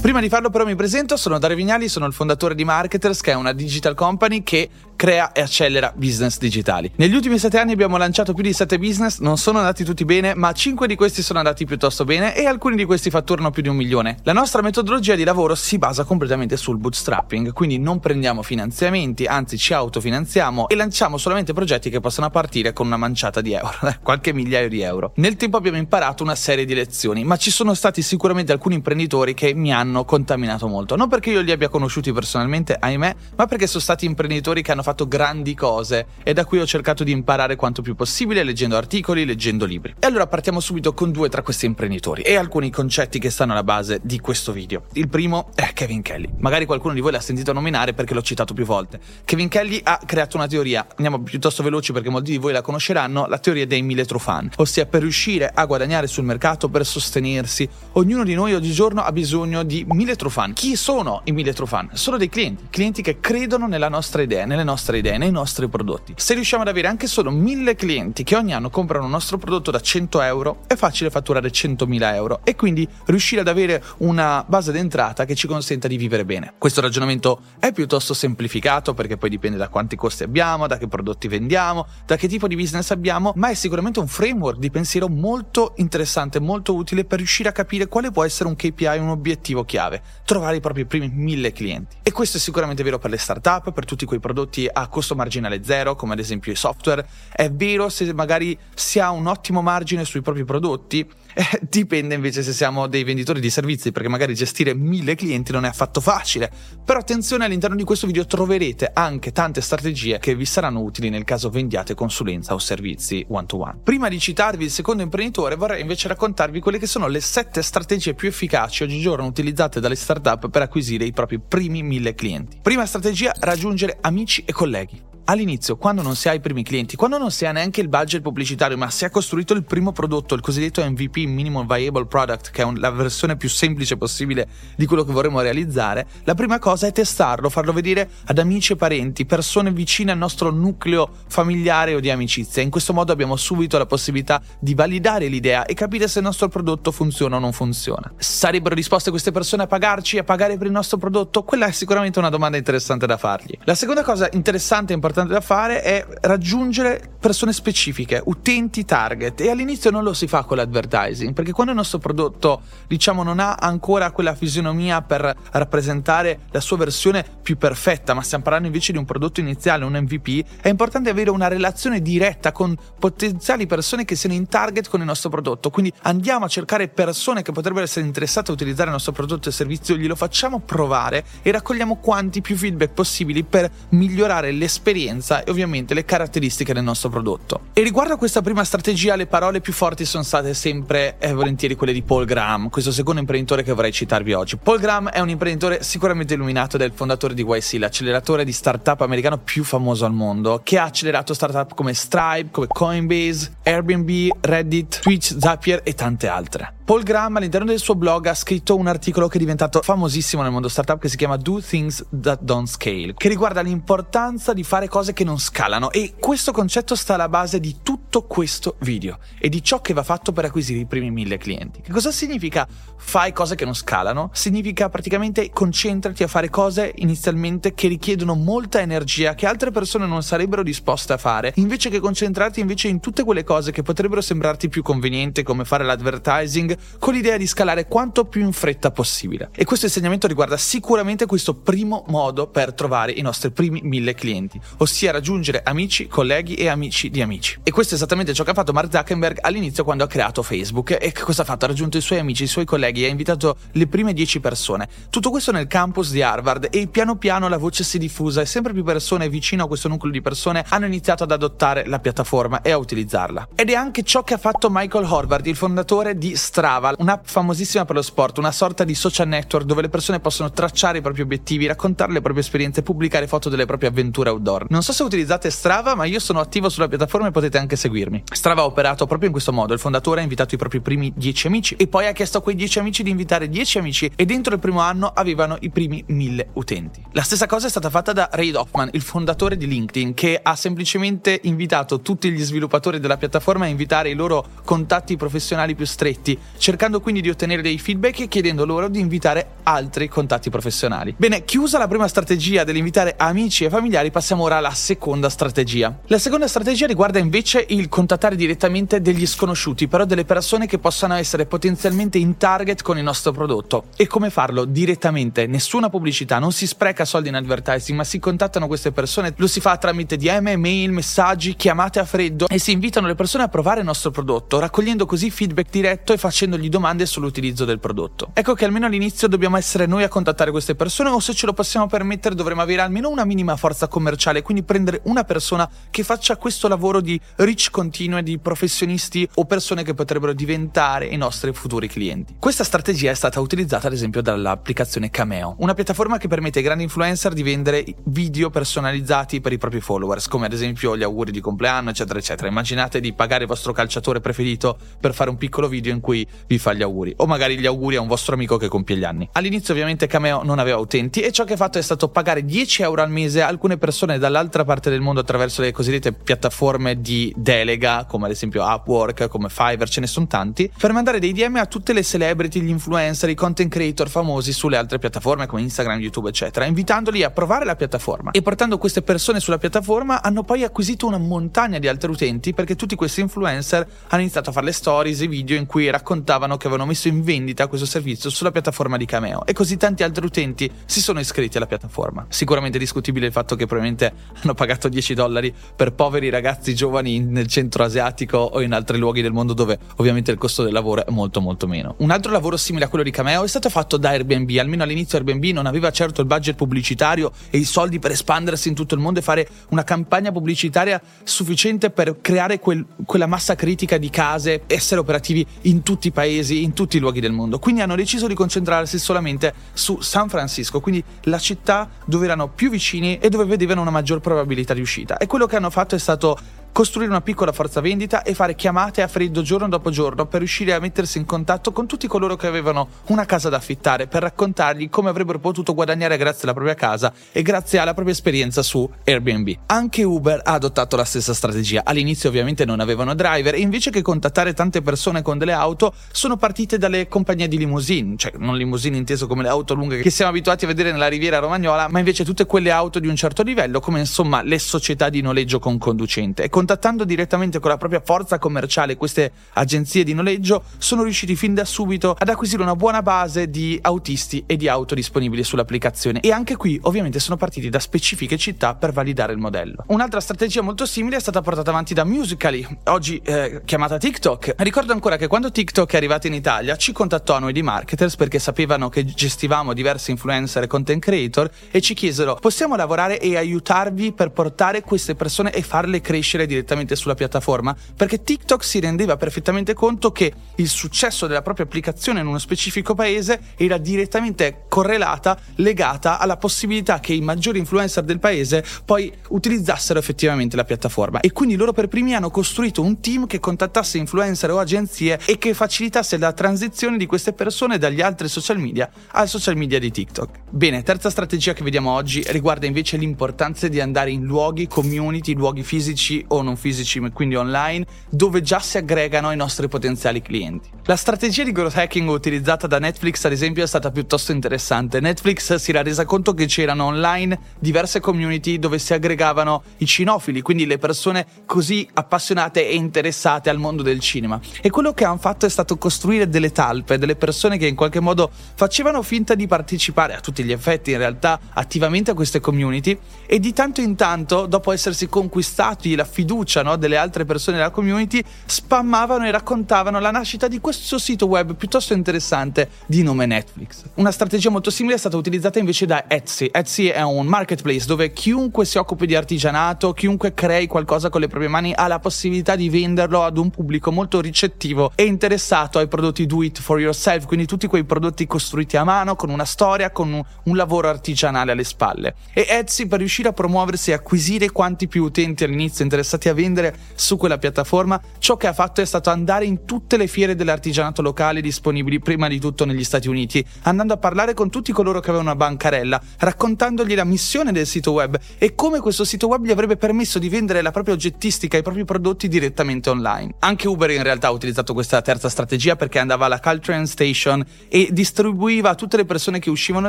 Prima 0.01 0.21
di 0.21 0.31
farlo 0.31 0.49
però 0.49 0.65
mi 0.65 0.75
presento, 0.75 1.19
sono 1.19 1.39
Dario 1.39 1.57
Vignali, 1.57 1.87
sono 1.87 2.07
il 2.07 2.15
fondatore 2.15 2.55
di 2.55 2.65
Marketers, 2.65 3.21
che 3.21 3.33
è 3.33 3.35
una 3.35 3.53
digital 3.53 3.95
company 3.95 4.43
che 4.43 4.69
crea 5.01 5.33
e 5.33 5.41
accelera 5.41 5.95
business 5.97 6.37
digitali. 6.37 6.93
Negli 6.97 7.15
ultimi 7.15 7.39
sette 7.39 7.59
anni 7.59 7.73
abbiamo 7.73 7.97
lanciato 7.97 8.35
più 8.35 8.43
di 8.43 8.53
sette 8.53 8.79
business, 8.79 9.21
non 9.21 9.39
sono 9.39 9.57
andati 9.57 9.83
tutti 9.83 10.05
bene, 10.05 10.35
ma 10.35 10.53
cinque 10.53 10.87
di 10.87 10.95
questi 10.95 11.23
sono 11.23 11.39
andati 11.39 11.65
piuttosto 11.65 12.05
bene 12.05 12.37
e 12.37 12.45
alcuni 12.45 12.77
di 12.77 12.85
questi 12.85 13.09
fatturano 13.09 13.51
più 13.51 13.63
di 13.63 13.71
un 13.71 13.77
milione. 13.77 14.19
La 14.25 14.35
nostra 14.35 14.61
metodologia 14.61 15.15
di 15.15 15.25
lavoro 15.25 15.55
si 15.55 15.79
basa 15.79 16.05
completamente 16.05 16.59
sul 16.59 16.77
bootstrapping, 16.77 17.55
quindi 17.55 17.79
non 17.79 17.99
prendiamo 17.99 18.43
finanziamenti, 18.43 19.25
anzi 19.25 19.57
ci 19.57 19.73
autofinanziamo 19.73 20.69
e 20.69 20.75
lanciamo 20.75 21.17
solamente 21.17 21.55
progetti 21.55 21.89
che 21.89 22.01
possono 22.01 22.29
partire 22.29 22.75
con 22.75 22.85
una 22.85 22.99
manciata 22.99 23.41
di 23.41 23.55
euro, 23.55 23.79
qualche 24.05 24.35
migliaio 24.35 24.69
di 24.69 24.83
euro. 24.83 25.13
Nel 25.15 25.37
tempo 25.37 25.57
abbiamo 25.57 25.79
imparato 25.79 26.23
una 26.23 26.35
serie 26.35 26.67
di 26.67 26.75
lezioni, 26.75 27.25
ma 27.25 27.39
ci 27.39 27.51
sono 27.51 27.73
stati 27.73 28.03
sicuramente 28.03 28.53
alcuni 28.53 28.75
imprenditori 28.75 29.33
che 29.33 29.55
mi 29.55 29.73
hanno 29.73 30.05
contaminato 30.05 30.69
molto, 30.69 30.95
non 30.95 31.09
perché 31.09 31.31
io 31.31 31.41
li 31.41 31.53
abbia 31.53 31.71
conosciuti 31.71 32.13
personalmente, 32.13 32.77
ahimè, 32.79 33.17
ma 33.37 33.47
perché 33.47 33.67
sono 33.67 33.81
stati 33.81 34.05
imprenditori 34.05 34.61
che 34.61 34.73
hanno 34.73 34.83
fatto 34.83 34.89
grandi 35.07 35.55
cose 35.55 36.07
e 36.23 36.33
da 36.33 36.45
cui 36.45 36.59
ho 36.61 36.67
cercato 36.67 37.05
di 37.05 37.13
imparare 37.13 37.57
quanto 37.57 37.83
più 37.83 37.95
possibile 37.95 38.43
leggendo 38.43 38.77
articoli, 38.77 39.25
leggendo 39.25 39.65
libri. 39.65 39.95
E 39.99 40.07
allora 40.07 40.27
partiamo 40.27 40.61
subito 40.61 40.95
con 40.95 41.11
due 41.11 41.29
tra 41.29 41.43
questi 41.43 41.67
imprenditori 41.67 42.23
e 42.23 42.37
alcuni 42.37 42.71
concetti 42.71 43.19
che 43.19 43.31
stanno 43.31 43.53
alla 43.53 43.65
base 43.65 44.01
di 44.03 44.21
questo 44.21 44.53
video. 44.53 44.85
Il 44.93 45.09
primo 45.09 45.51
è 45.55 45.71
Kevin 45.73 46.03
Kelly. 46.03 46.29
Magari 46.39 46.67
qualcuno 46.67 46.95
di 46.95 47.01
voi 47.01 47.13
l'ha 47.13 47.21
sentito 47.21 47.53
nominare 47.53 47.93
perché 47.93 48.15
l'ho 48.15 48.23
citato 48.23 48.55
più 48.55 48.65
volte. 48.65 49.01
Kevin 49.25 49.49
Kelly 49.49 49.81
ha 49.83 50.01
creato 50.05 50.37
una 50.37 50.47
teoria, 50.47 50.87
andiamo 50.89 51.21
piuttosto 51.21 51.63
veloci 51.63 51.93
perché 51.93 52.11
molti 52.11 52.33
di 52.33 52.39
voi 52.39 52.53
la 52.53 52.63
conosceranno, 52.63 53.27
la 53.27 53.39
teoria 53.39 53.67
dei 53.67 53.83
mille 53.83 54.05
trufan, 54.05 54.51
ossia 54.57 54.87
per 54.87 55.03
riuscire 55.03 55.51
a 55.53 55.65
guadagnare 55.65 56.07
sul 56.07 56.25
mercato, 56.25 56.69
per 56.69 56.85
sostenersi, 56.85 57.69
ognuno 57.93 58.25
di 58.25 58.35
noi 58.35 58.55
oggigiorno 58.55 59.03
ha 59.03 59.13
bisogno 59.13 59.63
di 59.63 59.85
mille 59.89 60.17
trufan. 60.17 60.53
Chi 60.53 60.77
sono 60.77 61.21
i 61.25 61.33
mille 61.33 61.53
trufan? 61.53 61.91
Sono 61.93 62.17
dei 62.17 62.29
clienti, 62.29 62.65
clienti 62.71 63.03
che 63.03 63.21
credono 63.21 63.67
nella 63.67 63.89
nostra 63.89 64.23
idea, 64.23 64.45
nelle 64.45 64.65
nostre 64.65 64.80
nostre 64.81 64.99
idee, 64.99 65.19
nei 65.19 65.31
nostri 65.31 65.69
prodotti. 65.69 66.15
Se 66.17 66.33
riusciamo 66.33 66.63
ad 66.63 66.69
avere 66.69 66.89
anche 66.89 67.07
solo 67.07 67.31
mille 67.31 67.75
clienti 67.75 68.25
che 68.25 68.35
ogni 68.35 68.55
anno 68.55 68.71
comprano 68.71 69.05
un 69.05 69.11
nostro 69.11 69.37
prodotto 69.37 69.71
da 69.71 69.79
100 69.79 70.23
euro, 70.23 70.61
è 70.67 70.75
facile 70.75 71.11
fatturare 71.11 71.51
100.000 71.51 72.15
euro 72.15 72.41
e 72.45 72.57
quindi 72.57 72.89
riuscire 73.07 73.43
ad 73.43 73.49
avere 73.49 73.83
una 73.99 74.43
base 74.47 74.73
d'entrata 74.73 75.27
che 75.27 75.35
ci 75.35 75.47
consenta 75.47 75.87
di 75.87 75.99
vivere 75.99 76.25
bene. 76.25 76.55
Questo 76.57 76.81
ragionamento 76.81 77.43
è 77.59 77.73
piuttosto 77.73 78.15
semplificato 78.15 78.95
perché 78.95 79.19
poi 79.19 79.29
dipende 79.29 79.59
da 79.59 79.69
quanti 79.69 79.97
costi 79.97 80.23
abbiamo, 80.23 80.67
da 80.67 80.79
che 80.79 80.89
prodotti 80.89 81.29
vendiamo, 81.29 81.87
da 82.07 82.17
che 82.17 82.27
tipo 82.27 82.49
di 82.49 82.57
business 82.57 82.91
abbiamo, 82.91 83.33
ma 83.37 83.51
è 83.51 83.55
sicuramente 83.55 84.01
un 84.01 84.09
framework 84.09 84.59
di 84.59 84.71
pensiero 84.71 85.09
molto 85.09 85.75
interessante, 85.77 86.41
molto 86.41 86.75
utile 86.75 87.05
per 87.05 87.19
riuscire 87.19 87.51
a 87.51 87.53
capire 87.53 87.87
quale 87.87 88.11
può 88.11 88.25
essere 88.25 88.49
un 88.49 88.57
KPI, 88.57 88.97
un 88.97 89.09
obiettivo 89.09 89.65
chiave, 89.65 90.01
trovare 90.25 90.57
i 90.57 90.61
propri 90.61 90.87
primi 90.87 91.11
mille 91.13 91.53
clienti. 91.53 91.99
E 92.03 92.13
questo 92.13 92.39
è 92.39 92.41
sicuramente 92.41 92.83
vero 92.83 92.99
per 92.99 93.11
le 93.11 93.19
startup, 93.19 93.73
per 93.73 93.85
tutti 93.85 94.07
quei 94.07 94.21
prodotti 94.21 94.60
a 94.71 94.89
costo 94.89 95.15
marginale 95.15 95.63
zero, 95.65 95.95
come 95.95 96.15
ad 96.15 96.19
esempio 96.19 96.53
i 96.53 96.57
software. 96.57 97.07
È 97.33 97.51
vero 97.51 97.89
se 97.89 98.13
magari 98.13 98.59
si 98.75 98.99
ha 98.99 99.11
un 99.11 99.27
ottimo 99.27 99.63
margine 99.63 100.05
sui 100.05 100.23
propri 100.23 100.45
prodotti, 100.45 101.09
eh, 101.35 101.61
dipende 101.63 102.15
invece 102.15 102.43
se 102.43 102.53
siamo 102.53 102.87
dei 102.87 103.05
venditori 103.05 103.41
di 103.41 103.51
servizi, 103.51 103.93
perché 103.93 104.09
magari 104.09 104.35
gestire 104.35 104.75
mille 104.75 105.15
clienti 105.15 105.53
non 105.53 105.65
è 105.65 105.69
affatto 105.69 106.01
facile. 106.01 106.51
Però 106.85 106.99
attenzione, 106.99 107.45
all'interno 107.45 107.77
di 107.77 107.85
questo 107.85 108.07
video 108.07 108.27
troverete 108.27 108.91
anche 108.93 109.33
tante 109.33 109.61
strategie 109.61 110.19
che 110.19 110.35
vi 110.35 110.45
saranno 110.45 110.81
utili 110.81 111.09
nel 111.09 111.25
caso 111.25 111.51
vendiate 111.51 111.95
consulenza 111.95 112.55
o 112.55 112.59
servizi 112.59 113.25
one 113.29 113.47
to 113.47 113.61
one. 113.61 113.79
Prima 113.83 114.09
di 114.09 114.19
citarvi 114.19 114.65
il 114.65 114.71
secondo 114.71 115.03
imprenditore, 115.03 115.57
vorrei 115.57 115.81
invece 115.81 116.09
raccontarvi 116.09 116.61
quelle 116.61 116.79
che 116.79 116.87
sono 116.87 117.07
le 117.07 117.21
sette 117.21 117.63
strategie 117.63 118.15
più 118.15 118.29
efficaci 118.29 118.83
oggigiorno 118.83 119.27
utilizzate 119.27 119.81
dalle 119.81 119.95
startup 119.95 120.49
per 120.49 120.63
acquisire 120.63 121.05
i 121.05 121.13
propri 121.13 121.39
primi 121.39 121.83
mille 121.83 122.15
clienti. 122.15 122.59
Prima 122.61 122.87
strategia, 122.87 123.33
raggiungere 123.41 123.99
amici 124.01 124.43
e 124.51 124.53
colleghi 124.53 125.10
all'inizio, 125.31 125.77
quando 125.77 126.03
non 126.03 126.17
si 126.17 126.29
ha 126.29 126.33
i 126.33 126.41
primi 126.41 126.63
clienti, 126.63 126.97
quando 126.97 127.19
non 127.19 127.31
si 127.31 127.47
ha 127.47 127.53
neanche 127.53 127.81
il 127.81 127.89
budget 127.89 128.21
pubblicitario, 128.21 128.77
ma 128.77 128.91
si 128.91 129.05
è 129.05 129.11
costruito 129.11 129.55
il 129.55 129.65
primo 129.65 129.93
prodotto, 129.93 130.35
il 130.35 130.41
cosiddetto 130.41 130.85
MVP, 130.85 131.19
Minimum 131.19 131.67
Viable 131.67 132.07
Product, 132.07 132.51
che 132.51 132.63
è 132.63 132.65
un, 132.65 132.79
la 132.79 132.91
versione 132.91 133.37
più 133.37 133.49
semplice 133.49 133.97
possibile 133.97 134.49
di 134.77 134.87
quello 134.87 135.05
che 135.05 135.13
vorremmo 135.13 135.41
realizzare, 135.41 136.07
la 136.25 136.35
prima 136.35 136.59
cosa 136.59 136.87
è 136.87 136.93
testarlo, 136.93 137.49
farlo 137.49 137.73
vedere 137.73 138.09
ad 138.27 138.39
amici 138.39 138.73
e 138.73 138.77
parenti, 138.77 139.25
persone 139.25 139.71
vicine 139.71 140.13
al 140.13 140.19
nostro 140.19 140.51
nucleo 140.51 141.09
familiare 141.29 141.95
o 141.95 142.01
di 142.01 142.11
amicizia. 142.11 142.63
In 142.63 142.71
questo 142.71 142.93
modo 142.93 143.13
abbiamo 143.13 143.37
subito 143.37 143.79
la 143.79 143.87
possibilità 143.87 144.43
di 144.59 144.75
validare 144.75 145.29
l'idea 145.29 145.65
e 145.65 145.75
capire 145.75 146.09
se 146.09 146.19
il 146.19 146.25
nostro 146.25 146.49
prodotto 146.49 146.91
funziona 146.91 147.37
o 147.37 147.39
non 147.39 147.53
funziona. 147.53 148.13
Sarebbero 148.17 148.75
disposte 148.75 149.11
queste 149.11 149.31
persone 149.31 149.63
a 149.63 149.67
pagarci, 149.67 150.19
a 150.19 150.25
pagare 150.25 150.57
per 150.57 150.67
il 150.67 150.73
nostro 150.73 150.99
prodotto? 150.99 151.43
Quella 151.43 151.67
è 151.67 151.73
sicuramente 151.73 152.19
una 152.19 152.31
domanda 152.31 152.57
interessante 152.57 153.07
da 153.07 153.17
fargli. 153.17 153.57
La 153.65 153.75
seconda 153.75 154.03
cosa 154.03 154.29
interessante 154.33 154.93
e 154.93 154.95
importante 154.97 155.20
importante 155.21 155.33
da 155.33 155.41
fare 155.41 155.83
è 155.83 156.07
raggiungere 156.23 157.01
persone 157.21 157.53
specifiche, 157.53 158.21
utenti 158.25 158.85
target. 158.85 159.41
E 159.41 159.51
all'inizio 159.51 159.91
non 159.91 160.03
lo 160.03 160.15
si 160.15 160.27
fa 160.27 160.45
con 160.45 160.57
l'advertising 160.57 161.35
perché 161.35 161.53
quando 161.53 161.73
il 161.73 161.79
nostro 161.79 161.99
prodotto 161.99 162.63
diciamo 162.87 163.23
non 163.23 163.39
ha 163.41 163.55
ancora 163.55 164.11
quella 164.11 164.35
fisionomia 164.35 165.03
per 165.03 165.35
rappresentare 165.53 166.41
la 166.51 166.61
sua 166.61 166.77
versione 166.79 167.25
più 167.43 167.59
perfetta 167.59 168.15
ma 168.15 168.23
stiamo 168.23 168.45
parlando 168.45 168.69
invece 168.69 168.93
di 168.93 168.99
un 168.99 169.05
prodotto 169.05 169.41
iniziale, 169.41 169.85
un 169.85 169.93
MVP, 169.93 170.45
è 170.61 170.69
importante 170.69 171.11
avere 171.11 171.31
una 171.31 171.49
relazione 171.49 172.01
diretta 172.01 172.53
con 172.53 172.77
potenziali 172.99 173.67
persone 173.67 174.05
che 174.05 174.17
siano 174.17 174.35
in 174.35 174.49
target 174.49 174.89
con 174.89 175.01
il 175.01 175.07
nostro 175.07 175.29
prodotto, 175.29 175.71
quindi 175.71 175.93
andiamo 176.03 176.47
a 176.47 176.49
cercare 176.49 176.89
persone 176.89 177.43
che 177.43 177.53
potrebbero 177.53 177.85
essere 177.85 178.07
interessate 178.07 178.51
a 178.51 178.55
utilizzare 178.55 178.87
il 178.87 178.93
nostro 178.93 179.13
prodotto 179.13 179.49
e 179.49 179.53
servizio, 179.53 179.97
glielo 179.97 180.15
facciamo 180.15 180.61
provare 180.61 181.25
e 181.43 181.51
raccogliamo 181.51 181.97
quanti 181.97 182.41
più 182.41 182.57
feedback 182.57 182.93
possibili 182.93 183.43
per 183.43 183.71
migliorare 183.91 184.53
l'esperienza 184.53 185.00
l'esperienza 185.01 185.43
e 185.43 185.51
ovviamente 185.51 185.95
le 185.95 186.05
caratteristiche 186.05 186.73
del 186.73 186.83
nostro 186.83 187.09
prodotto. 187.09 187.61
E 187.73 187.83
riguardo 187.83 188.15
a 188.15 188.17
questa 188.17 188.43
prima 188.43 188.65
strategia, 188.65 189.17
le 189.17 189.27
parole 189.27 189.61
più 189.61 189.73
forti 189.73 190.05
sono 190.05 190.23
state 190.23 190.55
sempre 190.55 191.17
e 191.19 191.29
eh, 191.29 191.33
volentieri 191.33 191.75
quelle 191.75 191.93
di 191.93 192.03
Paul 192.03 192.25
Graham, 192.25 192.69
questo 192.69 192.93
secondo 192.93 193.21
imprenditore 193.21 193.63
che 193.63 193.73
vorrei 193.73 193.93
citarvi 193.93 194.33
oggi. 194.33 194.57
Paul 194.57 194.79
Graham 194.79 195.09
è 195.09 195.21
un 195.21 195.31
imprenditore 195.31 195.83
sicuramente 195.83 196.35
illuminato 196.35 196.77
ed 196.77 196.83
è 196.83 196.85
il 196.85 196.93
fondatore 196.95 197.35
di 197.35 197.45
YC, 197.45 197.79
l'acceleratore 197.79 198.45
di 198.45 198.53
startup 198.53 199.01
americano 199.01 199.39
più 199.39 199.65
famoso 199.65 200.05
al 200.05 200.13
mondo, 200.13 200.61
che 200.63 200.79
ha 200.79 200.85
accelerato 200.85 201.33
startup 201.33 201.75
come 201.75 201.95
Stripe, 201.95 202.51
come 202.51 202.67
Coinbase, 202.69 203.57
Airbnb, 203.63 204.29
Reddit, 204.41 205.01
Twitch, 205.01 205.37
Zapier 205.39 205.81
e 205.85 205.95
tante 205.95 206.29
altre. 206.29 206.75
Paul 206.91 207.05
Graham 207.05 207.37
all'interno 207.37 207.69
del 207.69 207.79
suo 207.79 207.95
blog 207.95 208.27
ha 208.27 208.35
scritto 208.35 208.75
un 208.75 208.89
articolo 208.89 209.29
che 209.29 209.37
è 209.37 209.39
diventato 209.39 209.81
famosissimo 209.81 210.43
nel 210.43 210.51
mondo 210.51 210.67
startup 210.67 211.01
che 211.01 211.09
si 211.09 211.17
chiama 211.17 211.37
Do 211.37 211.61
Things 211.61 212.05
That 212.11 212.41
Don't 212.43 212.67
Scale, 212.67 213.15
che 213.15 213.29
riguarda 213.29 213.61
l'importanza 213.61 214.53
di 214.53 214.65
fare 214.65 214.89
cose 214.91 215.15
che 215.15 215.25
non 215.25 215.39
scalano 215.39 215.91
e 215.91 216.15
questo 216.19 216.53
concetto 216.53 216.95
sta 216.95 217.15
alla 217.15 217.31
base 217.31 217.61
di 217.61 217.77
tutto 217.83 218.25
questo 218.25 218.77
video 218.81 219.19
e 219.39 219.49
di 219.49 219.63
ciò 219.63 219.81
che 219.81 219.95
va 219.95 220.03
fatto 220.03 220.33
per 220.33 220.45
acquisire 220.45 220.81
i 220.81 220.85
primi 220.85 221.11
mille 221.11 221.39
clienti. 221.39 221.81
Che 221.81 221.93
cosa 221.93 222.11
significa 222.11 222.69
fai 222.99 223.33
cose 223.33 223.55
che 223.55 223.65
non 223.65 223.75
scalano? 223.75 224.31
Significa 224.35 224.91
praticamente 224.91 225.49
concentrati 225.51 226.23
a 226.23 226.27
fare 226.27 226.51
cose 226.51 226.93
inizialmente 226.97 227.73
che 227.73 227.89
richiedono 227.89 228.35
molta 228.35 228.81
energia 228.81 229.35
che 229.35 229.47
altre 229.47 229.71
persone 229.71 230.07
non 230.07 230.23
sarebbero 230.23 230.63
disposte 230.63 231.13
a 231.15 231.17
fare, 231.17 231.53
invece 231.57 231.89
che 231.89 232.01
concentrarti 232.01 232.61
invece 232.61 232.89
in 232.89 233.01
tutte 233.01 233.25
quelle 233.25 233.45
cose 233.45 233.71
che 233.71 233.83
potrebbero 233.83 234.21
sembrarti 234.21 234.69
più 234.69 234.83
convenienti 234.83 235.43
come 235.43 235.65
fare 235.65 235.85
l'advertising 235.85 236.77
con 236.99 237.15
l'idea 237.15 237.37
di 237.37 237.47
scalare 237.47 237.87
quanto 237.87 238.25
più 238.25 238.43
in 238.43 238.53
fretta 238.53 238.91
possibile. 238.91 239.51
E 239.55 239.65
questo 239.65 239.87
insegnamento 239.87 240.27
riguarda 240.27 240.57
sicuramente 240.57 241.27
questo 241.27 241.55
primo 241.55 242.05
modo 242.09 242.49
per 242.49 242.75
trovare 242.75 243.13
i 243.13 243.23
nostri 243.23 243.53
primi 243.53 243.81
mille 243.83 244.15
clienti, 244.15 244.61
ossia 244.83 245.13
raggiungere 245.13 245.61
amici, 245.63 246.07
colleghi 246.07 246.55
e 246.55 246.69
amici 246.69 247.11
di 247.11 247.21
amici. 247.21 247.59
E 247.63 247.71
questo 247.71 247.95
è 247.95 247.97
esattamente 247.97 248.33
ciò 248.33 248.45
che 248.45 248.51
ha 248.51 248.55
fatto 248.55 248.73
Mark 248.73 248.91
Zuckerberg 248.91 249.39
all'inizio 249.43 249.85
quando 249.85 250.05
ha 250.05 250.07
creato 250.07 250.43
Facebook. 250.43 250.97
E 251.01 251.13
cosa 251.13 251.43
ha 251.43 251.45
fatto? 251.45 251.67
Ha 251.67 251.69
raggiunto 251.69 251.99
i 251.99 252.01
suoi 252.01 252.19
amici, 252.19 252.45
i 252.45 252.47
suoi 252.47 252.65
colleghi, 252.65 253.05
ha 253.05 253.09
invitato 253.09 253.57
le 253.73 253.87
prime 253.87 254.13
10 254.13 254.41
persone. 254.41 254.89
Tutto 255.11 255.31
questo 255.31 255.53
nel 255.53 255.67
campus 255.67 256.11
di 256.11 256.23
Harvard 256.23 256.69
e 256.71 256.87
piano 256.87 257.17
piano 257.17 257.49
la 257.49 257.59
voce 257.59 257.85
si 257.85 257.97
è 257.99 258.01
diffusa 258.01 258.41
e 258.41 258.47
sempre 258.47 258.73
più 258.73 258.83
persone 258.83 259.29
vicino 259.29 259.65
a 259.65 259.67
questo 259.67 259.89
nucleo 259.89 260.13
di 260.13 260.23
persone 260.23 260.65
hanno 260.69 260.87
iniziato 260.87 261.25
ad 261.25 261.31
adottare 261.31 261.87
la 261.87 261.99
piattaforma 261.99 262.63
e 262.63 262.71
a 262.71 262.79
utilizzarla. 262.79 263.49
Ed 263.55 263.69
è 263.69 263.75
anche 263.75 264.03
ciò 264.03 264.23
che 264.23 264.35
ha 264.35 264.39
fatto 264.39 264.69
Michael 264.71 265.05
Horvath, 265.05 265.47
il 265.47 265.57
fondatore 265.57 266.17
di 266.17 266.37
Strava, 266.37 266.95
un'app 266.97 267.25
famosissima 267.27 267.85
per 267.85 267.97
lo 267.97 268.03
sport, 268.03 268.39
una 268.39 268.53
sorta 268.53 268.85
di 268.85 268.95
social 268.95 269.29
network 269.29 269.67
dove 269.67 269.83
le 269.83 269.89
persone 269.91 270.21
possono 270.21 270.51
tracciare 270.51 270.99
i 270.99 271.01
propri 271.03 271.21
obiettivi, 271.21 271.67
raccontare 271.67 272.13
le 272.13 272.21
proprie 272.21 272.43
esperienze, 272.43 272.83
pubblicare 272.83 273.27
foto 273.27 273.51
delle 273.51 273.67
proprie 273.67 273.91
avventure 273.91 274.31
outdoor. 274.31 274.69
Non 274.71 274.83
so 274.83 274.93
se 274.93 275.03
utilizzate 275.03 275.51
Strava, 275.51 275.97
ma 275.97 276.05
io 276.05 276.21
sono 276.21 276.39
attivo 276.39 276.69
sulla 276.69 276.87
piattaforma 276.87 277.27
e 277.27 277.33
potete 277.33 277.59
anche 277.59 277.75
seguirmi. 277.75 278.23
Strava 278.33 278.61
ha 278.61 278.67
operato 278.67 279.05
proprio 279.05 279.27
in 279.27 279.33
questo 279.33 279.53
modo, 279.53 279.73
il 279.73 279.81
fondatore 279.81 280.21
ha 280.21 280.23
invitato 280.23 280.55
i 280.55 280.59
propri 280.59 280.81
primi 280.81 281.13
10 281.13 281.49
amici 281.49 281.75
e 281.75 281.89
poi 281.89 282.07
ha 282.07 282.13
chiesto 282.13 282.39
a 282.39 282.41
quei 282.41 282.55
10 282.55 282.79
amici 282.79 283.03
di 283.03 283.11
invitare 283.11 283.49
10 283.49 283.79
amici 283.79 284.09
e 284.15 284.25
dentro 284.25 284.55
il 284.55 284.61
primo 284.61 284.79
anno 284.79 285.09
avevano 285.13 285.57
i 285.63 285.71
primi 285.71 286.05
1000 286.07 286.51
utenti. 286.53 287.03
La 287.11 287.23
stessa 287.23 287.47
cosa 287.47 287.67
è 287.67 287.69
stata 287.69 287.91
fatta 287.91 288.13
da 288.13 288.29
Ray 288.31 288.55
Hoffman, 288.55 288.91
il 288.93 289.03
fondatore 289.03 289.57
di 289.57 289.67
LinkedIn, 289.67 290.15
che 290.15 290.39
ha 290.41 290.55
semplicemente 290.55 291.41
invitato 291.43 292.01
tutti 292.01 292.31
gli 292.31 292.41
sviluppatori 292.41 293.01
della 293.01 293.17
piattaforma 293.17 293.65
a 293.65 293.69
invitare 293.69 294.11
i 294.11 294.15
loro 294.15 294.51
contatti 294.65 295.17
professionali 295.17 295.75
più 295.75 295.85
stretti, 295.85 296.39
cercando 296.59 297.01
quindi 297.01 297.23
di 297.23 297.29
ottenere 297.29 297.61
dei 297.61 297.79
feedback 297.81 298.21
e 298.21 298.29
chiedendo 298.29 298.65
loro 298.65 298.87
di 298.87 299.01
invitare 299.01 299.55
altri 299.65 300.07
contatti 300.07 300.49
professionali. 300.49 301.13
Bene, 301.17 301.45
chiusa 301.45 301.77
la 301.77 301.89
prima 301.89 302.07
strategia 302.07 302.63
dell'invitare 302.63 303.17
amici 303.19 303.65
e 303.65 303.69
familiari, 303.69 304.13
passiamo 304.13 304.45
ora 304.45 304.59
alla 304.61 304.73
seconda 304.73 305.29
strategia. 305.29 305.99
La 306.07 306.19
seconda 306.19 306.47
strategia 306.47 306.87
riguarda 306.87 307.19
invece 307.19 307.65
il 307.71 307.89
contattare 307.89 308.37
direttamente 308.37 309.01
degli 309.01 309.27
sconosciuti, 309.27 309.89
però 309.89 310.05
delle 310.05 310.25
persone 310.25 310.67
che 310.67 310.79
possano 310.79 311.15
essere 311.15 311.47
potenzialmente 311.47 312.19
in 312.19 312.37
target 312.37 312.83
con 312.83 312.97
il 312.97 313.03
nostro 313.03 313.33
prodotto. 313.33 313.87
E 313.97 314.07
come 314.07 314.31
farlo? 314.31 314.65
Direttamente, 314.65 315.47
nessuna 315.47 315.89
pubblicità, 315.89 316.39
non 316.39 316.53
si 316.53 316.67
spreca 316.67 317.05
soldi 317.05 317.29
in 317.29 317.35
advertising, 317.35 317.97
ma 317.97 318.05
si 318.05 318.19
contattano 318.19 318.67
queste 318.67 318.93
persone, 318.93 319.33
lo 319.37 319.47
si 319.47 319.61
fa 319.61 319.77
tramite 319.77 320.17
DM, 320.17 320.55
mail, 320.57 320.93
messaggi, 320.93 321.57
chiamate 321.57 321.99
a 321.99 322.05
freddo 322.05 322.47
e 322.49 322.59
si 322.59 322.73
invitano 322.73 323.07
le 323.07 323.15
persone 323.15 323.45
a 323.45 323.49
provare 323.49 323.81
il 323.81 323.87
nostro 323.87 324.11
prodotto, 324.11 324.59
raccogliendo 324.59 325.07
così 325.07 325.31
feedback 325.31 325.71
diretto 325.71 326.13
e 326.13 326.19
facendogli 326.19 326.69
domande 326.69 327.07
sull'utilizzo 327.07 327.65
del 327.65 327.81
prodotto. 327.81 328.31
Ecco 328.35 328.55
che 328.55 328.65
almeno 328.65 328.87
all'inizio 328.87 329.27
dobbiamo 329.27 329.57
essere 329.57 329.87
noi 329.87 330.03
a 330.03 330.09
contattare 330.09 330.51
queste 330.51 330.75
persone 330.75 331.09
o 331.09 331.19
se 331.21 331.35
ce 331.35 331.47
lo 331.47 331.53
possiamo 331.53 331.87
permettere 331.87 332.35
dovremo 332.35 332.63
avere 332.63 332.83
almeno 332.83 333.09
una 333.09 333.25
minima 333.25 333.57
forza 333.57 333.89
commerciale, 333.89 334.43
quindi 334.51 334.67
prendere 334.67 335.01
una 335.05 335.23
persona 335.23 335.71
che 335.91 336.03
faccia 336.03 336.37
questo 336.37 336.67
lavoro 336.67 337.01
di 337.01 337.21
reach 337.37 337.69
continue 337.71 338.21
di 338.25 338.37
professionisti 338.41 339.29
o 339.35 339.45
persone 339.45 339.85
che 339.85 339.95
potrebbero 339.95 340.33
diventare 340.33 341.07
i 341.07 341.17
nostri 341.17 341.53
futuri 341.53 341.87
clienti. 341.87 342.35
Questa 342.37 342.65
strategia 342.65 343.13
è 343.13 343.15
stata 343.15 343.39
utilizzata 343.39 343.87
ad 343.87 343.93
esempio 343.93 344.21
dall'applicazione 344.23 345.09
Cameo, 345.09 345.55
una 345.59 345.75
piattaforma 345.75 346.19
che 346.19 346.27
permette 346.27 346.59
ai 346.59 346.65
grandi 346.65 346.83
influencer 346.83 347.33
di 347.33 347.45
vendere 347.45 347.85
video 348.07 348.51
personalizzati 348.51 349.41
per 349.41 349.53
i 349.53 349.59
propri 349.59 349.81
followers, 349.81 350.27
come 350.27 350.47
ad 350.47 350.53
esempio 350.53 350.97
gli 350.97 351.05
auguri 351.05 351.31
di 351.31 351.41
compleanno, 351.41 351.91
eccetera, 351.91 352.19
eccetera. 352.19 352.49
Immaginate 352.49 352.99
di 352.99 353.13
pagare 353.13 353.43
il 353.43 353.49
vostro 353.49 353.73
calciatore 353.73 354.19
preferito 354.19 354.77
per 354.99 355.15
fare 355.15 355.31
un 355.31 355.37
piccolo 355.37 355.69
video 355.69 355.93
in 355.93 356.01
cui 356.01 356.27
vi 356.49 356.59
fa 356.59 356.73
gli 356.73 356.83
auguri, 356.83 357.15
o 357.19 357.27
magari 357.27 357.57
gli 357.57 357.67
auguri 357.67 357.95
a 357.95 358.01
un 358.01 358.09
vostro 358.09 358.35
amico 358.35 358.57
che 358.57 358.67
compie 358.67 358.97
gli 358.97 359.05
anni. 359.05 359.29
All'inizio 359.35 359.73
ovviamente 359.75 360.09
Cameo 360.09 360.43
non 360.43 360.59
aveva 360.59 360.79
utenti 360.79 361.21
e 361.21 361.31
ciò 361.31 361.45
che 361.45 361.53
ha 361.53 361.57
fatto 361.57 361.79
è 361.79 361.83
stato 361.83 362.09
pagare 362.09 362.45
10 362.45 362.83
euro 362.83 363.03
al 363.03 363.11
mese 363.11 363.43
a 363.43 363.47
alcune 363.47 363.77
persone 363.77 364.19
dall'altra 364.41 364.65
parte 364.65 364.91
del 364.91 365.01
mondo 365.01 365.21
attraverso 365.21 365.61
le 365.61 365.71
cosiddette 365.71 366.13
piattaforme 366.13 367.01
di 367.01 367.33
delega, 367.37 368.07
come 368.09 368.25
ad 368.27 368.33
esempio 368.33 368.65
Upwork, 368.65 369.29
come 369.29 369.49
Fiverr, 369.49 369.89
ce 369.89 370.01
ne 370.01 370.07
sono 370.07 370.27
tanti, 370.27 370.71
per 370.77 370.93
mandare 370.93 371.19
dei 371.19 371.33
DM 371.33 371.57
a 371.57 371.67
tutte 371.67 371.93
le 371.93 372.03
celebrity, 372.03 372.61
gli 372.61 372.69
influencer, 372.69 373.29
i 373.29 373.35
content 373.35 373.71
creator 373.71 374.09
famosi 374.09 374.53
sulle 374.53 374.77
altre 374.77 374.99
piattaforme 374.99 375.47
come 375.47 375.61
Instagram, 375.61 376.01
YouTube, 376.01 376.29
eccetera, 376.31 376.65
invitandoli 376.65 377.23
a 377.23 377.31
provare 377.31 377.65
la 377.65 377.77
piattaforma. 377.77 378.31
E 378.31 378.43
portando 378.43 378.79
queste 378.79 379.03
persone 379.03 379.41
sulla 379.41 379.59
piattaforma 379.59 380.23
hanno 380.23 380.43
poi 380.43 380.65
acquisito 380.65 381.07
una 381.07 381.19
montagna 381.19 381.79
di 381.79 381.89
altri 381.89 382.11
utenti 382.11 382.55
perché 382.55 382.77
tutti 382.77 382.95
questi 382.97 383.21
influencer 383.21 383.87
hanno 384.09 384.23
iniziato 384.23 384.51
a 384.51 384.53
fare 384.53 384.67
le 384.67 384.73
stories 384.73 385.21
e 385.21 385.27
video 385.27 385.57
in 385.57 385.67
cui 385.67 385.91
raccontavano 385.91 386.57
che 386.57 386.67
avevano 386.67 386.89
messo 386.89 387.09
in 387.09 387.23
vendita 387.23 387.67
questo 387.67 387.87
servizio 387.87 388.31
sulla 388.31 388.51
piattaforma 388.51 388.97
di 388.97 389.05
Cameo 389.05 389.45
e 389.45 389.53
così 389.53 389.77
tanti 389.77 390.03
altri 390.03 390.25
utenti 390.25 390.71
si 390.87 391.01
sono 391.01 391.21
iscritti 391.21 391.57
alla 391.59 391.67
piattaforma. 391.67 392.27
Sicuramente 392.29 392.79
discutibile 392.79 393.27
il 393.27 393.33
fatto 393.33 393.57
che 393.57 393.67
probabilmente 393.67 394.13
hanno 394.43 394.55
pagato 394.55 394.89
10 394.89 395.15
dollari 395.15 395.53
per 395.75 395.93
poveri 395.93 396.31
ragazzi 396.31 396.75
giovani 396.75 397.21
nel 397.21 397.47
centro 397.47 397.85
asiatico 397.85 398.39
o 398.39 398.61
in 398.61 398.73
altri 398.73 398.99
luoghi 398.99 399.23
del 399.23 399.33
mondo 399.33 399.53
dove 399.53 399.79
ovviamente 399.97 400.31
il 400.31 400.39
costo 400.39 400.63
del 400.63 400.73
lavoro 400.73 401.07
è 401.07 401.11
molto 401.11 401.41
molto 401.41 401.67
meno. 401.67 401.95
Un 401.99 402.11
altro 402.11 402.33
lavoro 402.33 402.57
simile 402.57 402.85
a 402.85 402.89
quello 402.89 403.05
di 403.05 403.11
Cameo 403.11 403.45
è 403.45 403.49
stato 403.49 403.69
fatto 403.69 403.97
da 403.97 404.11
Airbnb, 404.11 404.51
almeno 404.59 404.83
all'inizio 404.83 405.19
Airbnb 405.19 405.45
non 405.53 405.67
aveva 405.67 405.91
certo 405.91 406.21
il 406.21 406.27
budget 406.27 406.57
pubblicitario 406.57 407.33
e 407.51 407.59
i 407.59 407.65
soldi 407.65 407.99
per 407.99 408.13
espandersi 408.13 408.69
in 408.69 408.75
tutto 408.75 408.95
il 408.95 409.01
mondo 409.01 409.19
e 409.19 409.23
fare 409.23 409.49
una 409.71 409.85
campagna 409.85 410.33
pubblicitaria 410.33 411.01
sufficiente 411.23 411.91
per 411.91 412.21
creare 412.21 412.59
quel, 412.59 412.85
quella 413.05 413.27
massa 413.27 413.55
critica 413.55 413.99
di 413.99 414.11
case, 414.11 414.63
essere 414.67 415.01
operativi 415.01 415.47
in 415.63 415.83
tutti 415.83 416.09
i 416.09 416.11
paesi, 416.11 416.63
in 416.63 416.73
tutti 416.73 416.97
i 416.97 417.01
luoghi 417.01 417.21
del 417.21 417.33
mondo. 417.33 417.59
Quindi 417.59 417.81
hanno 417.81 417.97
deciso 417.97 418.27
di 418.27 418.35
concentrarsi 418.35 418.99
solamente 418.99 419.53
su 419.73 420.01
San 420.01 420.29
Francisco, 420.29 420.81
quindi 420.81 421.03
la 421.25 421.39
città 421.39 421.89
dove 422.05 422.25
erano 422.25 422.49
più 422.49 422.71
vicini 422.71 423.19
e 423.19 423.29
dove 423.29 423.45
vedevano 423.45 423.81
una 423.81 423.91
maggior 423.91 424.20
probabilità 424.21 424.75
di 424.75 424.81
uscita. 424.81 425.17
E 425.17 425.27
quello 425.27 425.47
che 425.47 425.57
hanno 425.57 425.71
fatto 425.71 425.95
è 425.95 425.99
stato 425.99 426.39
costruire 426.81 427.11
una 427.11 427.21
piccola 427.21 427.53
forza 427.53 427.83
vendita 427.83 428.23
e 428.23 428.33
fare 428.33 428.55
chiamate 428.55 429.03
a 429.03 429.07
freddo 429.07 429.43
giorno 429.43 429.69
dopo 429.69 429.91
giorno 429.91 430.25
per 430.25 430.39
riuscire 430.39 430.73
a 430.73 430.81
mettersi 430.81 431.19
in 431.19 431.27
contatto 431.27 431.73
con 431.73 431.87
tutti 431.87 432.07
coloro 432.07 432.37
che 432.37 432.47
avevano 432.47 432.89
una 433.09 433.27
casa 433.27 433.51
da 433.51 433.59
affittare 433.59 434.07
per 434.07 434.23
raccontargli 434.23 434.89
come 434.89 435.11
avrebbero 435.11 435.39
potuto 435.39 435.75
guadagnare 435.75 436.17
grazie 436.17 436.45
alla 436.45 436.55
propria 436.55 436.75
casa 436.75 437.13
e 437.33 437.43
grazie 437.43 437.81
alla 437.81 437.93
propria 437.93 438.15
esperienza 438.15 438.63
su 438.63 438.91
Airbnb. 439.05 439.57
Anche 439.67 440.05
Uber 440.05 440.41
ha 440.43 440.55
adottato 440.55 440.97
la 440.97 441.05
stessa 441.05 441.35
strategia. 441.35 441.83
All'inizio 441.85 442.31
ovviamente 442.31 442.65
non 442.65 442.81
avevano 442.81 443.15
driver 443.15 443.57
e 443.57 443.61
invece 443.61 443.91
che 443.91 444.01
contattare 444.01 444.55
tante 444.55 444.81
persone 444.81 445.21
con 445.21 445.37
delle 445.37 445.53
auto 445.53 445.93
sono 446.13 446.39
partite 446.39 446.79
dalle 446.79 447.09
compagnie 447.09 447.47
di 447.47 447.59
limousine, 447.59 448.17
cioè 448.17 448.33
non 448.39 448.57
limousine 448.57 448.97
inteso 448.97 449.27
come 449.27 449.43
le 449.43 449.51
auto 449.51 449.75
lunghe 449.75 450.01
che 450.01 450.09
siamo 450.09 450.31
abituati 450.31 450.65
a 450.65 450.69
vedere 450.69 450.93
nella 450.93 451.09
riviera 451.09 451.41
romagnola, 451.41 451.89
ma 451.91 451.99
invece 451.99 452.25
tutte 452.25 452.47
quelle 452.47 452.71
auto 452.71 453.01
di 453.01 453.07
un 453.07 453.17
certo 453.17 453.43
livello 453.43 453.81
come 453.81 453.99
insomma 453.99 454.41
le 454.41 454.59
società 454.59 455.11
di 455.11 455.21
noleggio 455.21 455.59
con 455.59 455.77
conducente. 455.77 456.45
E 456.45 456.49
contattando 456.71 457.05
direttamente 457.05 457.59
con 457.59 457.69
la 457.69 457.77
propria 457.77 458.01
forza 458.05 458.39
commerciale 458.39 458.95
queste 458.95 459.33
agenzie 459.55 460.05
di 460.05 460.15
noleggio, 460.15 460.63
sono 460.79 461.03
riusciti 461.03 461.35
fin 461.35 461.53
da 461.53 461.65
subito 461.65 462.15
ad 462.17 462.29
acquisire 462.29 462.63
una 462.63 462.77
buona 462.77 463.03
base 463.03 463.51
di 463.51 463.77
autisti 463.83 464.45
e 464.47 464.57
di 464.57 464.69
auto 464.69 464.95
disponibili 464.95 465.43
sull'applicazione. 465.43 466.21
E 466.21 466.31
anche 466.31 466.55
qui, 466.55 466.79
ovviamente, 466.83 467.19
sono 467.19 467.37
partiti 467.37 467.71
da 467.71 467.81
specifiche 467.81 468.37
città 468.37 468.77
per 468.77 468.93
validare 468.93 469.33
il 469.33 469.39
modello. 469.39 469.83
Un'altra 469.89 470.21
strategia 470.21 470.63
molto 470.63 470.87
simile 470.87 471.17
è 471.17 471.21
stata 471.21 471.41
portata 471.41 471.71
avanti 471.71 471.93
da 471.93 472.05
Musically, 472.05 472.65
oggi 472.85 473.21
eh, 473.25 473.63
chiamata 473.65 473.99
TikTok. 473.99 474.55
Ricordo 474.59 474.93
ancora 474.93 475.17
che 475.17 475.27
quando 475.27 475.51
TikTok 475.51 475.93
è 475.93 475.97
arrivato 475.97 476.29
in 476.29 476.35
Italia 476.35 476.77
ci 476.77 476.93
contattò 476.93 477.35
a 477.35 477.41
noi 477.41 477.53
di 477.53 477.63
marketers 477.63 478.15
perché 478.15 478.39
sapevano 478.39 478.89
che 478.89 479.05
gestivamo 479.05 479.73
diversi 479.73 480.13
influencer 480.13 480.63
e 480.63 480.67
content 480.69 481.03
creator 481.03 481.51
e 481.73 481.81
ci 481.81 481.95
chiesero 481.95 482.37
possiamo 482.37 482.77
lavorare 482.77 483.19
e 483.19 483.37
aiutarvi 483.37 484.13
per 484.13 484.31
portare 484.31 484.83
queste 484.83 485.17
persone 485.17 485.53
e 485.53 485.63
farle 485.63 486.01
crescere 486.01 486.47
direttamente 486.47 486.59
sulla 486.95 487.15
piattaforma 487.15 487.77
perché 487.97 488.23
TikTok 488.23 488.65
si 488.65 488.81
rendeva 488.81 489.17
perfettamente 489.17 489.75
conto 489.75 490.13
che 490.13 490.33
il 490.57 490.69
successo 490.69 491.27
della 491.27 491.43
propria 491.43 491.67
applicazione 491.67 492.21
in 492.21 492.27
uno 492.27 492.39
specifico 492.39 492.95
paese 492.95 493.41
era 493.57 493.79
direttamente 493.79 494.65
correlata, 494.69 495.39
legata 495.57 496.19
alla 496.19 496.37
possibilità 496.37 497.01
che 497.01 497.13
i 497.13 497.21
maggiori 497.21 497.59
influencer 497.59 498.05
del 498.05 498.19
paese 498.19 498.65
poi 498.85 499.13
utilizzassero 499.29 499.99
effettivamente 499.99 500.57
la 500.57 500.65
piattaforma 500.65 501.21
e 501.21 501.33
quindi 501.33 501.57
loro 501.57 501.73
per 501.73 501.89
primi 501.89 502.15
hanno 502.15 502.31
costruito 502.31 502.83
un 502.83 503.01
team 503.01 503.27
che 503.27 503.41
contattasse 503.41 503.99
influencer 503.99 504.51
o 504.51 504.59
agenzie 504.59 505.19
e 505.27 505.39
che 505.39 505.55
facilitasse 505.55 506.19
la 506.19 506.33
transizione 506.33 506.97
di 506.97 507.07
queste 507.07 507.33
persone 507.33 507.79
dagli 507.79 508.01
altri 508.01 508.29
social 508.29 508.59
media 508.59 508.91
al 509.13 509.29
social 509.29 509.57
media 509.57 509.79
di 509.79 509.91
TikTok. 509.91 510.39
Bene, 510.51 510.83
terza 510.83 511.11
strategia 511.11 511.53
che 511.53 511.63
vediamo 511.63 511.93
oggi 511.93 512.23
riguarda 512.29 512.67
invece 512.67 512.97
l'importanza 512.97 513.69
di 513.69 513.81
andare 513.81 514.11
in 514.11 514.25
luoghi, 514.25 514.67
community, 514.67 515.35
luoghi 515.35 515.63
fisici 515.63 516.25
o 516.29 516.40
non 516.43 516.57
fisici, 516.57 517.01
quindi 517.13 517.37
online, 517.37 517.87
dove 518.09 518.43
già 518.43 518.61
si 518.61 518.79
aggregano 518.79 519.33
i 519.33 519.37
nostri 519.37 519.69
potenziali 519.69 520.23
clienti. 520.23 520.69
La 520.85 520.97
strategia 520.97 521.45
di 521.45 521.53
growth 521.53 521.77
hacking 521.77 522.09
utilizzata 522.09 522.67
da 522.67 522.79
Netflix, 522.79 523.25
ad 523.25 523.33
esempio, 523.33 523.63
è 523.63 523.67
stata 523.67 523.91
piuttosto 523.91 524.33
interessante. 524.33 525.01
Netflix 525.01 525.55
si 525.55 525.71
era 525.71 525.83
resa 525.83 526.05
conto 526.05 526.35
che 526.35 526.47
c'erano 526.47 526.87
online 526.87 527.39
diverse 527.59 528.01
community 528.01 528.59
dove 528.59 528.79
si 528.79 528.93
aggregavano 528.95 529.63
i 529.79 529.87
cinofili, 529.87 530.41
quindi 530.41 530.67
le 530.67 530.79
persone 530.79 531.27
così 531.47 531.89
appassionate 531.93 532.67
e 532.67 532.75
interessate 532.75 533.51
al 533.51 533.59
mondo 533.59 533.83
del 533.83 534.01
cinema. 534.01 534.41
E 534.61 534.71
quello 534.71 534.93
che 534.93 535.05
hanno 535.05 535.19
fatto 535.19 535.47
è 535.47 535.51
stato 535.51 535.77
costruire 535.77 536.29
delle 536.29 536.51
talpe, 536.51 536.99
delle 536.99 537.17
persone 537.17 537.59
che 537.59 537.67
in 537.67 537.77
qualche 537.77 538.01
modo 538.01 538.31
facevano 538.55 539.03
finta 539.03 539.35
di 539.35 539.47
partecipare 539.47 540.15
a 540.15 540.21
tutti 540.21 540.43
gli 540.43 540.53
effetti, 540.53 540.93
in 540.93 540.99
realtà 540.99 541.39
attivamente 541.53 542.11
a 542.11 542.15
queste 542.15 542.41
community, 542.41 542.99
e 543.27 543.39
di 543.39 543.53
tanto 543.53 543.81
in 543.81 543.95
tanto, 543.95 544.47
dopo 544.47 544.73
essersi 544.73 545.09
conquistati 545.09 545.95
la 545.95 546.05
fiducia 546.05 546.29
fiducia 546.31 546.63
no, 546.63 546.77
delle 546.77 546.97
altre 546.97 547.25
persone 547.25 547.57
della 547.57 547.71
community, 547.71 548.23
spammavano 548.45 549.27
e 549.27 549.33
raccontavano 549.33 549.99
la 549.99 550.13
nascita 550.13 550.47
di 550.47 550.61
questo 550.61 550.97
sito 550.99 551.27
web 551.27 551.57
piuttosto 551.57 551.93
interessante 551.93 552.71
di 552.87 553.03
nome 553.03 553.27
Netflix. 553.27 553.83
Una 553.95 554.13
strategia 554.13 554.49
molto 554.49 554.71
simile 554.71 554.95
è 554.95 554.99
stata 554.99 555.17
utilizzata 555.17 555.59
invece 555.59 555.87
da 555.87 556.05
Etsy. 556.07 556.49
Etsy 556.53 556.87
è 556.87 557.03
un 557.03 557.27
marketplace 557.27 557.85
dove 557.85 558.13
chiunque 558.13 558.65
si 558.65 558.79
occupi 558.79 559.07
di 559.07 559.17
artigianato, 559.17 559.93
chiunque 559.93 560.33
crei 560.33 560.69
qualcosa 560.69 561.09
con 561.09 561.21
le 561.21 561.27
proprie 561.27 561.49
mani 561.49 561.73
ha 561.75 561.89
la 561.89 561.99
possibilità 561.99 562.55
di 562.55 562.69
venderlo 562.69 563.25
ad 563.25 563.37
un 563.37 563.51
pubblico 563.51 563.91
molto 563.91 564.21
ricettivo 564.21 564.93
e 564.95 565.05
interessato 565.05 565.81
ai 565.81 565.89
prodotti 565.89 566.27
do 566.27 566.45
it 566.45 566.61
for 566.61 566.79
yourself, 566.79 567.27
quindi 567.27 567.47
tutti 567.47 567.67
quei 567.67 567.83
prodotti 567.83 568.27
costruiti 568.29 568.77
a 568.77 568.85
mano 568.85 569.17
con 569.17 569.31
una 569.31 569.45
storia, 569.45 569.91
con 569.91 570.13
un, 570.13 570.57
lavoro 570.61 570.89
artigianale 570.89 571.53
alle 571.53 571.65
spalle. 571.65 572.15
E 572.33 572.47
Etsy 572.49 572.87
per 572.87 572.99
riuscire 572.99 573.31
a 573.31 573.33
promuoversi 573.33 573.91
e 573.91 573.95
acquisire 573.95 574.51
quanti 574.51 574.87
più 574.87 575.05
utenti 575.05 575.43
all'inizio 575.45 575.83
interessati 575.85 576.20
a 576.29 576.35
vendere 576.35 576.77
su 576.95 577.17
quella 577.17 577.39
piattaforma, 577.39 578.01
ciò 578.19 578.37
che 578.37 578.47
ha 578.47 578.53
fatto 578.53 578.81
è 578.81 578.85
stato 578.85 579.11
andare 579.11 579.45
in 579.45 579.65
tutte 579.65 579.97
le 579.97 580.07
fiere 580.07 580.35
dell'artigianato 580.35 581.03
locale 581.03 581.41
disponibili 581.41 582.01
prima 582.01 582.29
di 582.29 582.39
tutto 582.39 582.65
negli 582.65 582.85
Stati 582.85 583.09
Uniti, 583.09 583.45
andando 583.63 583.95
a 583.95 583.97
parlare 583.97 584.35
con 584.35 584.51
tutti 584.51 584.73
coloro 584.73 585.01
che 585.01 585.11
avevano 585.11 585.31
una 585.31 585.39
bancarella, 585.39 586.01
raccontandogli 586.19 586.95
la 586.95 587.05
missione 587.05 587.53
del 587.53 587.67
sito 587.67 587.93
web 587.93 588.19
e 588.39 588.55
come 588.55 588.81
questo 588.81 589.05
sito 589.05 589.29
web 589.29 589.45
gli 589.45 589.51
avrebbe 589.51 589.77
permesso 589.77 590.19
di 590.19 590.29
vendere 590.29 590.63
la 590.63 590.71
propria 590.71 590.95
oggettistica 590.95 591.57
e 591.57 591.61
i 591.61 591.63
propri 591.63 591.85
prodotti 591.85 592.29
direttamente 592.29 592.91
online. 592.91 593.35
Anche 593.41 593.69
Uber 593.69 593.91
in 593.91 594.03
realtà 594.03 594.29
ha 594.29 594.33
utilizzato 594.33 594.75
questa 594.75 595.01
terza 595.03 595.29
strategia 595.29 595.77
perché 595.77 595.99
andava 595.99 596.27
alla 596.27 596.41
Caltrain 596.41 596.87
Station 596.87 597.45
e 597.69 597.89
distribuiva 597.93 598.71
a 598.71 598.75
tutte 598.75 598.97
le 598.97 599.05
persone 599.05 599.39
che 599.39 599.51
uscivano 599.51 599.89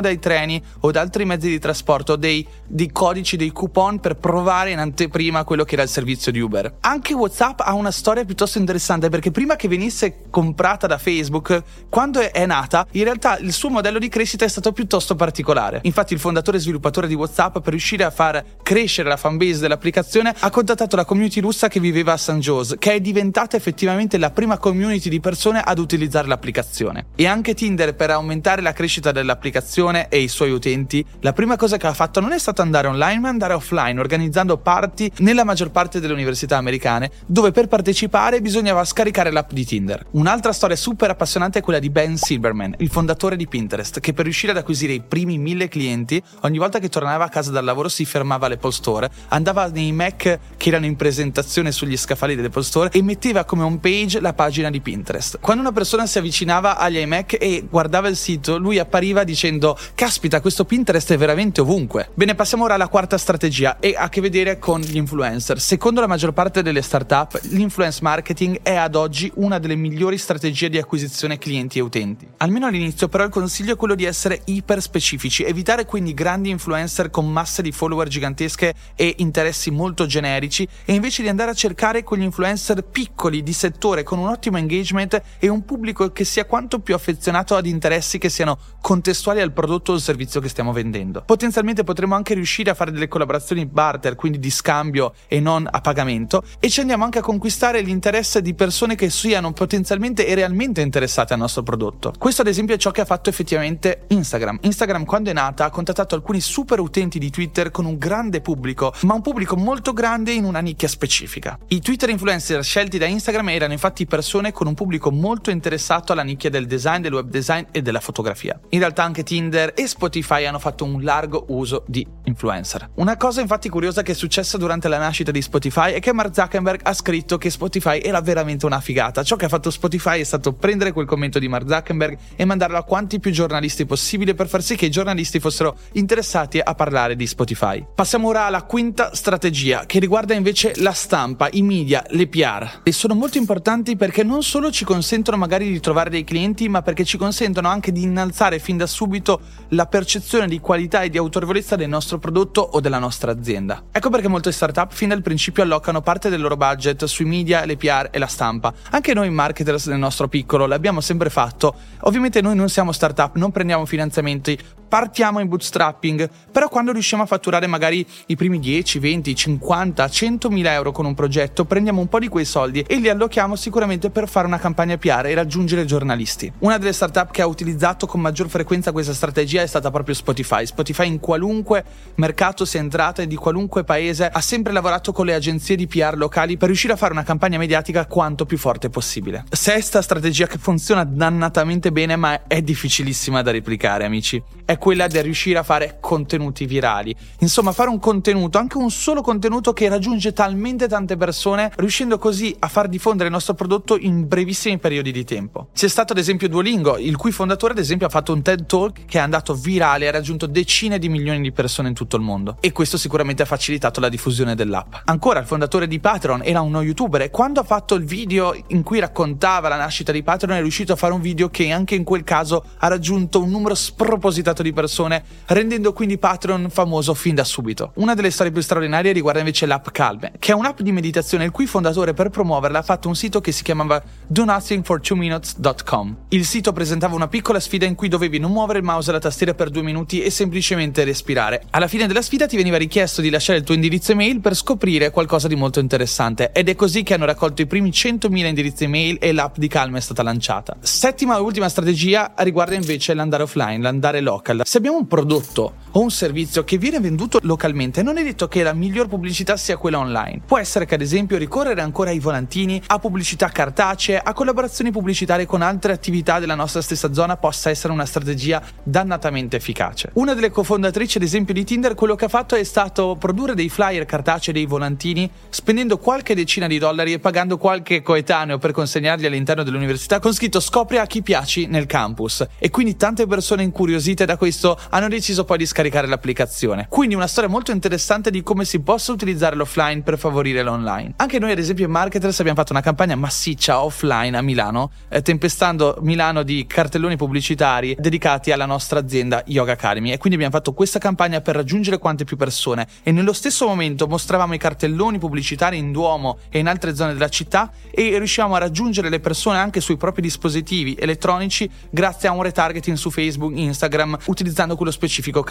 dai 0.00 0.18
treni 0.18 0.62
o 0.80 0.90
da 0.90 1.00
altri 1.00 1.24
mezzi 1.24 1.48
di 1.48 1.58
trasporto 1.58 2.16
dei, 2.16 2.46
dei 2.66 2.90
codici, 2.92 3.36
dei 3.36 3.50
coupon 3.50 3.98
per 4.00 4.16
provare 4.16 4.70
in 4.70 4.78
anteprima 4.78 5.44
quello 5.44 5.64
che 5.64 5.74
era 5.74 5.82
il 5.82 5.88
servizio 5.88 6.21
di 6.30 6.40
Uber. 6.40 6.76
Anche 6.80 7.14
WhatsApp 7.14 7.60
ha 7.60 7.72
una 7.74 7.90
storia 7.90 8.24
piuttosto 8.24 8.58
interessante 8.58 9.08
perché 9.08 9.30
prima 9.30 9.56
che 9.56 9.68
venisse 9.68 10.24
comprata 10.30 10.86
da 10.86 10.98
Facebook, 10.98 11.62
quando 11.88 12.20
è 12.20 12.46
nata, 12.46 12.86
in 12.92 13.04
realtà 13.04 13.38
il 13.38 13.52
suo 13.52 13.70
modello 13.70 13.98
di 13.98 14.08
crescita 14.08 14.44
è 14.44 14.48
stato 14.48 14.72
piuttosto 14.72 15.14
particolare. 15.14 15.80
Infatti 15.82 16.12
il 16.12 16.20
fondatore 16.20 16.56
e 16.56 16.60
sviluppatore 16.60 17.06
di 17.06 17.14
WhatsApp 17.14 17.58
per 17.58 17.70
riuscire 17.70 18.04
a 18.04 18.10
far 18.10 18.44
crescere 18.62 19.08
la 19.08 19.16
fanbase 19.16 19.60
dell'applicazione 19.60 20.34
ha 20.38 20.50
contattato 20.50 20.96
la 20.96 21.04
community 21.04 21.40
russa 21.40 21.68
che 21.68 21.80
viveva 21.80 22.12
a 22.12 22.16
San 22.16 22.40
Jose, 22.40 22.78
che 22.78 22.94
è 22.94 23.00
diventata 23.00 23.56
effettivamente 23.56 24.18
la 24.18 24.30
prima 24.30 24.58
community 24.58 25.08
di 25.08 25.20
persone 25.20 25.60
ad 25.60 25.78
utilizzare 25.78 26.28
l'applicazione. 26.28 27.06
E 27.14 27.26
anche 27.26 27.54
Tinder 27.54 27.94
per 27.94 28.10
aumentare 28.10 28.62
la 28.62 28.72
crescita 28.72 29.12
dell'applicazione 29.12 30.08
e 30.08 30.20
i 30.20 30.28
suoi 30.28 30.50
utenti, 30.50 31.04
la 31.20 31.32
prima 31.32 31.56
cosa 31.56 31.76
che 31.76 31.86
ha 31.86 31.94
fatto 31.94 32.20
non 32.20 32.32
è 32.32 32.38
stato 32.38 32.62
andare 32.62 32.86
online 32.86 33.20
ma 33.20 33.28
andare 33.28 33.54
offline, 33.54 33.98
organizzando 33.98 34.56
party 34.58 35.10
nella 35.18 35.44
maggior 35.44 35.70
parte 35.70 36.00
delle 36.00 36.11
università 36.12 36.56
americane, 36.56 37.10
dove 37.26 37.50
per 37.50 37.68
partecipare 37.68 38.40
bisognava 38.40 38.84
scaricare 38.84 39.30
l'app 39.30 39.52
di 39.52 39.64
Tinder. 39.64 40.06
Un'altra 40.12 40.52
storia 40.52 40.76
super 40.76 41.10
appassionante 41.10 41.60
è 41.60 41.62
quella 41.62 41.78
di 41.78 41.90
Ben 41.90 42.16
Silverman, 42.16 42.74
il 42.78 42.90
fondatore 42.90 43.36
di 43.36 43.46
Pinterest, 43.46 44.00
che 44.00 44.12
per 44.12 44.24
riuscire 44.24 44.52
ad 44.52 44.58
acquisire 44.58 44.92
i 44.92 45.00
primi 45.00 45.38
mille 45.38 45.68
clienti, 45.68 46.22
ogni 46.40 46.58
volta 46.58 46.78
che 46.78 46.88
tornava 46.88 47.24
a 47.24 47.28
casa 47.28 47.50
dal 47.50 47.64
lavoro 47.64 47.88
si 47.88 48.04
fermava 48.04 48.46
all'Apple 48.46 48.72
Store, 48.72 49.10
andava 49.28 49.66
nei 49.68 49.92
Mac 49.92 50.38
che 50.56 50.68
erano 50.68 50.86
in 50.86 50.96
presentazione 50.96 51.72
sugli 51.72 51.96
scaffali 51.96 52.34
dell'Apple 52.34 52.62
Store 52.62 52.90
e 52.92 53.02
metteva 53.02 53.44
come 53.44 53.62
home 53.62 53.78
page 53.78 54.20
la 54.20 54.32
pagina 54.32 54.70
di 54.70 54.80
Pinterest. 54.80 55.38
Quando 55.40 55.62
una 55.62 55.72
persona 55.72 56.06
si 56.06 56.18
avvicinava 56.18 56.76
agli 56.76 56.98
iMac 56.98 57.36
e 57.40 57.64
guardava 57.68 58.08
il 58.08 58.16
sito, 58.16 58.58
lui 58.58 58.78
appariva 58.78 59.24
dicendo 59.24 59.76
caspita 59.94 60.40
questo 60.40 60.64
Pinterest 60.64 61.12
è 61.12 61.16
veramente 61.16 61.60
ovunque. 61.60 62.10
Bene, 62.14 62.34
passiamo 62.34 62.64
ora 62.64 62.74
alla 62.74 62.88
quarta 62.88 63.16
strategia 63.16 63.78
e 63.80 63.94
ha 63.96 64.02
a 64.02 64.08
che 64.08 64.20
vedere 64.20 64.58
con 64.58 64.80
gli 64.80 64.96
influencer. 64.96 65.60
Secondo 65.60 66.00
la 66.02 66.08
maggior 66.08 66.32
parte 66.32 66.62
delle 66.62 66.82
startup, 66.82 67.38
l'influence 67.50 68.00
marketing 68.02 68.60
è 68.62 68.74
ad 68.74 68.96
oggi 68.96 69.30
una 69.36 69.60
delle 69.60 69.76
migliori 69.76 70.18
strategie 70.18 70.68
di 70.68 70.76
acquisizione 70.76 71.38
clienti 71.38 71.78
e 71.78 71.80
utenti. 71.80 72.26
Almeno 72.38 72.66
all'inizio 72.66 73.08
però 73.08 73.22
il 73.22 73.30
consiglio 73.30 73.74
è 73.74 73.76
quello 73.76 73.94
di 73.94 74.04
essere 74.04 74.42
iper 74.46 74.82
specifici, 74.82 75.44
evitare 75.44 75.84
quindi 75.84 76.12
grandi 76.12 76.50
influencer 76.50 77.10
con 77.10 77.30
masse 77.30 77.62
di 77.62 77.70
follower 77.70 78.08
gigantesche 78.08 78.74
e 78.96 79.14
interessi 79.18 79.70
molto 79.70 80.06
generici 80.06 80.66
e 80.84 80.92
invece 80.92 81.22
di 81.22 81.28
andare 81.28 81.52
a 81.52 81.54
cercare 81.54 82.02
quegli 82.02 82.22
influencer 82.22 82.82
piccoli 82.82 83.44
di 83.44 83.52
settore 83.52 84.02
con 84.02 84.18
un 84.18 84.26
ottimo 84.26 84.58
engagement 84.58 85.22
e 85.38 85.46
un 85.46 85.64
pubblico 85.64 86.10
che 86.10 86.24
sia 86.24 86.46
quanto 86.46 86.80
più 86.80 86.94
affezionato 86.94 87.54
ad 87.54 87.66
interessi 87.66 88.18
che 88.18 88.28
siano 88.28 88.58
contestuali 88.80 89.40
al 89.40 89.52
prodotto 89.52 89.92
o 89.92 89.98
servizio 89.98 90.40
che 90.40 90.48
stiamo 90.48 90.72
vendendo. 90.72 91.22
Potenzialmente 91.24 91.84
potremo 91.84 92.16
anche 92.16 92.34
riuscire 92.34 92.70
a 92.70 92.74
fare 92.74 92.90
delle 92.90 93.06
collaborazioni 93.06 93.66
barter, 93.66 94.16
quindi 94.16 94.40
di 94.40 94.50
scambio 94.50 95.14
e 95.28 95.38
non 95.38 95.68
a 95.70 95.80
pagamento, 95.92 96.42
e 96.58 96.70
ci 96.70 96.80
andiamo 96.80 97.04
anche 97.04 97.18
a 97.18 97.22
conquistare 97.22 97.82
l'interesse 97.82 98.40
di 98.40 98.54
persone 98.54 98.94
che 98.94 99.10
siano 99.10 99.52
potenzialmente 99.52 100.26
e 100.26 100.34
realmente 100.34 100.80
interessate 100.80 101.34
al 101.34 101.38
nostro 101.38 101.62
prodotto. 101.62 102.14
Questo 102.18 102.40
ad 102.40 102.48
esempio 102.48 102.74
è 102.74 102.78
ciò 102.78 102.90
che 102.90 103.02
ha 103.02 103.04
fatto 103.04 103.28
effettivamente 103.28 104.04
Instagram. 104.08 104.58
Instagram 104.62 105.04
quando 105.04 105.30
è 105.30 105.32
nata 105.34 105.66
ha 105.66 105.70
contattato 105.70 106.14
alcuni 106.14 106.40
super 106.40 106.80
utenti 106.80 107.18
di 107.18 107.30
Twitter 107.30 107.70
con 107.70 107.84
un 107.84 107.98
grande 107.98 108.40
pubblico, 108.40 108.92
ma 109.02 109.14
un 109.14 109.20
pubblico 109.20 109.56
molto 109.56 109.92
grande 109.92 110.32
in 110.32 110.44
una 110.44 110.60
nicchia 110.60 110.88
specifica. 110.88 111.58
I 111.68 111.80
Twitter 111.80 112.08
influencer 112.08 112.64
scelti 112.64 112.96
da 112.98 113.06
Instagram 113.06 113.50
erano 113.50 113.72
infatti 113.72 114.06
persone 114.06 114.52
con 114.52 114.66
un 114.66 114.74
pubblico 114.74 115.10
molto 115.10 115.50
interessato 115.50 116.12
alla 116.12 116.22
nicchia 116.22 116.48
del 116.48 116.66
design, 116.66 117.02
del 117.02 117.12
web 117.12 117.28
design 117.28 117.64
e 117.70 117.82
della 117.82 118.00
fotografia. 118.00 118.58
In 118.70 118.78
realtà 118.78 119.04
anche 119.04 119.22
Tinder 119.22 119.72
e 119.76 119.86
Spotify 119.86 120.46
hanno 120.46 120.58
fatto 120.58 120.84
un 120.84 121.02
largo 121.02 121.44
uso 121.48 121.84
di 121.86 122.06
influencer. 122.24 122.90
Una 122.94 123.16
cosa 123.16 123.40
infatti 123.40 123.68
curiosa 123.68 124.02
che 124.02 124.12
è 124.12 124.14
successa 124.14 124.56
durante 124.56 124.88
la 124.88 124.98
nascita 124.98 125.30
di 125.30 125.42
Spotify 125.42 125.81
è 125.90 126.00
che 126.00 126.12
Mark 126.12 126.34
Zuckerberg 126.34 126.80
ha 126.84 126.92
scritto 126.92 127.38
che 127.38 127.50
Spotify 127.50 128.00
era 128.00 128.20
veramente 128.20 128.66
una 128.66 128.80
figata. 128.80 129.22
Ciò 129.22 129.36
che 129.36 129.46
ha 129.46 129.48
fatto 129.48 129.70
Spotify 129.70 130.20
è 130.20 130.24
stato 130.24 130.52
prendere 130.52 130.92
quel 130.92 131.06
commento 131.06 131.38
di 131.38 131.48
Mark 131.48 131.68
Zuckerberg 131.68 132.18
e 132.36 132.44
mandarlo 132.44 132.76
a 132.76 132.84
quanti 132.84 133.20
più 133.20 133.30
giornalisti 133.30 133.86
possibile 133.86 134.34
per 134.34 134.48
far 134.48 134.62
sì 134.62 134.76
che 134.76 134.86
i 134.86 134.90
giornalisti 134.90 135.40
fossero 135.40 135.76
interessati 135.92 136.60
a 136.60 136.74
parlare 136.74 137.16
di 137.16 137.26
Spotify. 137.26 137.84
Passiamo 137.94 138.28
ora 138.28 138.46
alla 138.46 138.62
quinta 138.62 139.14
strategia 139.14 139.84
che 139.86 139.98
riguarda 139.98 140.34
invece 140.34 140.72
la 140.76 140.92
stampa, 140.92 141.48
i 141.52 141.62
media, 141.62 142.04
le 142.10 142.28
PR. 142.28 142.80
E 142.82 142.92
sono 142.92 143.14
molto 143.14 143.38
importanti 143.38 143.96
perché 143.96 144.22
non 144.22 144.42
solo 144.42 144.70
ci 144.70 144.84
consentono 144.84 145.36
magari 145.36 145.70
di 145.70 145.80
trovare 145.80 146.10
dei 146.10 146.24
clienti, 146.24 146.68
ma 146.68 146.82
perché 146.82 147.04
ci 147.04 147.16
consentono 147.16 147.68
anche 147.68 147.92
di 147.92 148.02
innalzare 148.02 148.58
fin 148.58 148.76
da 148.76 148.86
subito 148.86 149.40
la 149.68 149.86
percezione 149.86 150.46
di 150.46 150.60
qualità 150.60 151.02
e 151.02 151.08
di 151.08 151.18
autorevolezza 151.18 151.76
del 151.76 151.88
nostro 151.88 152.18
prodotto 152.18 152.60
o 152.60 152.80
della 152.80 152.98
nostra 152.98 153.32
azienda. 153.32 153.84
Ecco 153.90 154.10
perché 154.10 154.28
molte 154.28 154.52
startup 154.52 154.92
fin 154.92 155.08
dal 155.08 155.22
principio 155.22 155.61
allocano 155.62 156.02
parte 156.02 156.28
del 156.28 156.40
loro 156.40 156.56
budget 156.56 157.04
sui 157.04 157.24
media, 157.24 157.64
le 157.64 157.76
PR 157.76 158.08
e 158.10 158.18
la 158.18 158.26
stampa. 158.26 158.72
Anche 158.90 159.14
noi 159.14 159.30
marketers 159.30 159.86
nel 159.86 159.98
nostro 159.98 160.28
piccolo 160.28 160.66
l'abbiamo 160.66 161.00
sempre 161.00 161.30
fatto. 161.30 161.74
Ovviamente 162.00 162.40
noi 162.40 162.54
non 162.54 162.68
siamo 162.68 162.92
startup, 162.92 163.36
non 163.36 163.50
prendiamo 163.50 163.86
finanziamenti, 163.86 164.58
partiamo 164.92 165.40
in 165.40 165.48
bootstrapping, 165.48 166.28
però 166.50 166.68
quando 166.68 166.92
riusciamo 166.92 167.22
a 167.22 167.26
fatturare 167.26 167.66
magari 167.66 168.06
i 168.26 168.36
primi 168.36 168.58
10, 168.58 168.98
20, 168.98 169.34
50, 169.34 170.06
100 170.06 170.50
mila 170.50 170.74
euro 170.74 170.92
con 170.92 171.06
un 171.06 171.14
progetto, 171.14 171.64
prendiamo 171.64 172.02
un 172.02 172.08
po' 172.08 172.18
di 172.18 172.28
quei 172.28 172.44
soldi 172.44 172.84
e 172.86 172.96
li 172.96 173.08
allochiamo 173.08 173.56
sicuramente 173.56 174.10
per 174.10 174.28
fare 174.28 174.46
una 174.46 174.58
campagna 174.58 174.98
PR 174.98 175.24
e 175.28 175.34
raggiungere 175.34 175.86
giornalisti. 175.86 176.52
Una 176.58 176.76
delle 176.76 176.92
startup 176.92 177.30
che 177.30 177.40
ha 177.40 177.46
utilizzato 177.46 178.06
con 178.06 178.20
maggior 178.20 178.50
frequenza 178.50 178.92
questa 178.92 179.14
strategia 179.14 179.62
è 179.62 179.66
stata 179.66 179.90
proprio 179.90 180.14
Spotify. 180.14 180.66
Spotify 180.66 181.06
in 181.06 181.20
qualunque 181.20 181.82
mercato 182.16 182.66
sia 182.66 182.80
entrata 182.80 183.22
e 183.22 183.26
di 183.26 183.36
qualunque 183.36 183.84
paese 183.84 184.28
ha 184.28 184.40
sempre 184.42 184.74
lavorato 184.74 185.12
con 185.12 185.24
le 185.24 185.32
agenzie 185.32 185.51
di 185.60 185.86
PR 185.86 186.16
locali 186.16 186.56
per 186.56 186.68
riuscire 186.68 186.92
a 186.92 186.96
fare 186.96 187.12
una 187.12 187.22
campagna 187.22 187.58
mediatica 187.58 188.06
quanto 188.06 188.44
più 188.46 188.58
forte 188.58 188.88
possibile. 188.88 189.44
Sesta 189.50 190.02
strategia 190.02 190.46
che 190.46 190.58
funziona 190.58 191.04
dannatamente 191.04 191.92
bene 191.92 192.16
ma 192.16 192.46
è 192.46 192.62
difficilissima 192.62 193.42
da 193.42 193.50
replicare 193.50 194.04
amici. 194.04 194.42
È 194.64 194.78
quella 194.78 195.06
di 195.06 195.20
riuscire 195.20 195.58
a 195.58 195.62
fare 195.62 195.98
contenuti 196.00 196.66
virali. 196.66 197.14
Insomma, 197.40 197.72
fare 197.72 197.90
un 197.90 197.98
contenuto, 197.98 198.58
anche 198.58 198.76
un 198.76 198.90
solo 198.90 199.20
contenuto 199.20 199.72
che 199.72 199.88
raggiunge 199.88 200.32
talmente 200.32 200.88
tante 200.88 201.16
persone, 201.16 201.70
riuscendo 201.76 202.18
così 202.18 202.54
a 202.58 202.68
far 202.68 202.88
diffondere 202.88 203.26
il 203.26 203.34
nostro 203.34 203.54
prodotto 203.54 203.96
in 203.98 204.26
brevissimi 204.26 204.78
periodi 204.78 205.12
di 205.12 205.24
tempo. 205.24 205.68
C'è 205.74 205.88
stato 205.88 206.12
ad 206.12 206.18
esempio 206.18 206.48
Duolingo, 206.48 206.98
il 206.98 207.16
cui 207.16 207.32
fondatore 207.32 207.72
ad 207.72 207.78
esempio 207.78 208.06
ha 208.06 208.10
fatto 208.10 208.32
un 208.32 208.42
TED 208.42 208.66
Talk 208.66 209.04
che 209.04 209.18
è 209.18 209.20
andato 209.20 209.54
virale 209.54 210.04
e 210.04 210.08
ha 210.08 210.12
raggiunto 210.12 210.46
decine 210.46 210.98
di 210.98 211.08
milioni 211.08 211.40
di 211.40 211.52
persone 211.52 211.88
in 211.88 211.94
tutto 211.94 212.16
il 212.16 212.22
mondo. 212.22 212.56
E 212.60 212.72
questo 212.72 212.96
sicuramente 212.96 213.42
ha 213.42 213.46
facilitato 213.46 214.00
la 214.00 214.08
diffusione 214.08 214.54
dell'app. 214.54 214.94
Ancora, 215.04 215.41
il 215.42 215.48
fondatore 215.48 215.86
di 215.86 216.00
Patreon 216.00 216.42
era 216.44 216.60
uno 216.60 216.80
youtuber 216.80 217.20
e 217.22 217.30
quando 217.30 217.60
ha 217.60 217.64
fatto 217.64 217.94
il 217.94 218.04
video 218.04 218.56
in 218.68 218.82
cui 218.82 219.00
raccontava 219.00 219.68
la 219.68 219.76
nascita 219.76 220.12
di 220.12 220.22
Patreon 220.22 220.56
è 220.56 220.60
riuscito 220.60 220.92
a 220.92 220.96
fare 220.96 221.12
un 221.12 221.20
video 221.20 221.50
che 221.50 221.70
anche 221.70 221.94
in 221.94 222.04
quel 222.04 222.24
caso 222.24 222.64
ha 222.78 222.88
raggiunto 222.88 223.42
un 223.42 223.50
numero 223.50 223.74
spropositato 223.74 224.62
di 224.62 224.72
persone, 224.72 225.22
rendendo 225.46 225.92
quindi 225.92 226.16
Patreon 226.16 226.68
famoso 226.70 227.12
fin 227.14 227.34
da 227.34 227.44
subito. 227.44 227.92
Una 227.96 228.14
delle 228.14 228.30
storie 228.30 228.52
più 228.52 228.62
straordinarie 228.62 229.12
riguarda 229.12 229.40
invece 229.40 229.66
l'app 229.66 229.88
Calme, 229.90 230.32
che 230.38 230.52
è 230.52 230.54
un'app 230.54 230.80
di 230.80 230.92
meditazione 230.92 231.44
il 231.44 231.50
cui 231.50 231.66
fondatore 231.66 232.14
per 232.14 232.30
promuoverla 232.30 232.78
ha 232.78 232.82
fatto 232.82 233.08
un 233.08 233.16
sito 233.16 233.40
che 233.40 233.52
si 233.52 233.62
chiamava 233.62 234.02
donothingfor2minutes.com. 234.32 236.16
Il 236.28 236.46
sito 236.46 236.72
presentava 236.72 237.14
una 237.14 237.28
piccola 237.28 237.60
sfida 237.60 237.84
in 237.84 237.96
cui 237.96 238.08
dovevi 238.08 238.38
non 238.38 238.52
muovere 238.52 238.78
il 238.78 238.84
mouse 238.84 239.10
e 239.10 239.12
la 239.12 239.18
tastiera 239.18 239.54
per 239.54 239.70
due 239.70 239.82
minuti 239.82 240.22
e 240.22 240.30
semplicemente 240.30 241.04
respirare. 241.04 241.64
Alla 241.70 241.88
fine 241.88 242.06
della 242.06 242.22
sfida 242.22 242.46
ti 242.46 242.56
veniva 242.56 242.76
richiesto 242.76 243.20
di 243.20 243.28
lasciare 243.28 243.58
il 243.58 243.64
tuo 243.64 243.74
indirizzo 243.74 244.12
email 244.12 244.40
per 244.40 244.54
scoprire 244.54 245.10
qualcosa 245.10 245.30
qualcosa 245.32 245.48
di 245.48 245.54
molto 245.54 245.80
interessante 245.80 246.52
ed 246.52 246.68
è 246.68 246.74
così 246.74 247.02
che 247.02 247.14
hanno 247.14 247.24
raccolto 247.24 247.62
i 247.62 247.66
primi 247.66 247.88
100.000 247.88 248.46
indirizzi 248.46 248.84
email 248.84 249.16
e 249.18 249.32
l'app 249.32 249.56
di 249.56 249.66
Calm 249.66 249.96
è 249.96 250.00
stata 250.00 250.22
lanciata. 250.22 250.76
Settima 250.80 251.38
e 251.38 251.40
ultima 251.40 251.70
strategia 251.70 252.32
riguarda 252.36 252.74
invece 252.74 253.14
l'andare 253.14 253.44
offline, 253.44 253.80
l'andare 253.80 254.20
local. 254.20 254.60
Se 254.64 254.76
abbiamo 254.76 254.98
un 254.98 255.06
prodotto 255.06 255.74
o 255.92 256.00
un 256.00 256.10
servizio 256.10 256.64
che 256.64 256.78
viene 256.78 257.00
venduto 257.00 257.38
localmente, 257.42 258.02
non 258.02 258.18
è 258.18 258.22
detto 258.22 258.48
che 258.48 258.62
la 258.62 258.72
miglior 258.72 259.08
pubblicità 259.08 259.56
sia 259.56 259.76
quella 259.76 259.98
online. 259.98 260.40
Può 260.46 260.58
essere 260.58 260.86
che 260.86 260.94
ad 260.94 261.00
esempio 261.00 261.36
ricorrere 261.36 261.80
ancora 261.80 262.10
ai 262.10 262.18
volantini, 262.18 262.80
a 262.86 262.98
pubblicità 262.98 263.48
cartacee, 263.48 264.18
a 264.18 264.32
collaborazioni 264.32 264.90
pubblicitarie 264.90 265.46
con 265.46 265.62
altre 265.62 265.92
attività 265.92 266.38
della 266.38 266.54
nostra 266.54 266.80
stessa 266.80 267.12
zona 267.12 267.36
possa 267.36 267.70
essere 267.70 267.92
una 267.92 268.06
strategia 268.06 268.62
dannatamente 268.82 269.56
efficace. 269.56 270.10
Una 270.14 270.34
delle 270.34 270.50
cofondatrici 270.50 271.18
ad 271.18 271.24
esempio 271.24 271.54
di 271.54 271.64
Tinder 271.64 271.94
quello 271.94 272.14
che 272.14 272.24
ha 272.24 272.28
fatto 272.28 272.54
è 272.54 272.64
stato 272.64 273.16
produrre 273.18 273.54
dei 273.54 273.68
flyer 273.68 274.04
cartacei, 274.04 274.54
dei 274.54 274.66
volantini, 274.66 275.30
spendendo 275.48 275.98
qualche 275.98 276.34
decina 276.34 276.66
di 276.66 276.78
dollari 276.78 277.12
e 277.12 277.18
pagando 277.18 277.58
qualche 277.58 278.02
coetaneo 278.02 278.58
per 278.58 278.72
consegnarli 278.72 279.26
all'interno 279.26 279.62
dell'università 279.62 280.20
con 280.20 280.32
scritto 280.32 280.60
scopri 280.60 280.98
a 280.98 281.06
chi 281.06 281.22
piaci 281.22 281.66
nel 281.66 281.86
campus. 281.86 282.46
E 282.58 282.70
quindi 282.70 282.96
tante 282.96 283.26
persone 283.26 283.62
incuriosite 283.62 284.24
da 284.24 284.36
questo 284.36 284.78
hanno 284.90 285.08
deciso 285.08 285.44
poi 285.44 285.58
di 285.58 285.66
scaricare 285.66 285.81
l'applicazione. 285.90 286.86
Quindi 286.88 287.14
una 287.14 287.26
storia 287.26 287.48
molto 287.48 287.72
interessante 287.72 288.30
di 288.30 288.42
come 288.42 288.64
si 288.64 288.80
possa 288.80 289.12
utilizzare 289.12 289.56
l'offline 289.56 290.02
per 290.02 290.18
favorire 290.18 290.62
l'online. 290.62 291.14
Anche 291.16 291.38
noi 291.38 291.52
ad 291.52 291.58
esempio 291.58 291.84
in 291.84 291.90
Marketers 291.90 292.38
abbiamo 292.40 292.58
fatto 292.58 292.72
una 292.72 292.82
campagna 292.82 293.16
massiccia 293.16 293.82
offline 293.82 294.36
a 294.36 294.42
Milano, 294.42 294.90
eh, 295.08 295.22
tempestando 295.22 295.98
Milano 296.00 296.42
di 296.42 296.66
cartelloni 296.66 297.16
pubblicitari 297.16 297.96
dedicati 297.98 298.52
alla 298.52 298.66
nostra 298.66 298.98
azienda 298.98 299.42
Yoga 299.46 299.72
Academy 299.72 300.12
e 300.12 300.18
quindi 300.18 300.36
abbiamo 300.36 300.56
fatto 300.56 300.72
questa 300.72 300.98
campagna 300.98 301.40
per 301.40 301.56
raggiungere 301.56 301.98
quante 301.98 302.24
più 302.24 302.36
persone 302.36 302.86
e 303.02 303.12
nello 303.12 303.32
stesso 303.32 303.66
momento 303.66 304.06
mostravamo 304.06 304.54
i 304.54 304.58
cartelloni 304.58 305.18
pubblicitari 305.18 305.78
in 305.78 305.92
Duomo 305.92 306.38
e 306.50 306.58
in 306.58 306.68
altre 306.68 306.94
zone 306.94 307.12
della 307.12 307.28
città 307.28 307.70
e 307.90 308.16
riuscivamo 308.18 308.54
a 308.54 308.58
raggiungere 308.58 309.08
le 309.08 309.20
persone 309.20 309.58
anche 309.58 309.80
sui 309.80 309.96
propri 309.96 310.22
dispositivi 310.22 310.96
elettronici 310.98 311.70
grazie 311.90 312.28
a 312.28 312.32
un 312.32 312.42
retargeting 312.42 312.96
su 312.96 313.10
Facebook, 313.10 313.56
Instagram 313.56 314.18
utilizzando 314.26 314.76
quello 314.76 314.92
specifico 314.92 315.42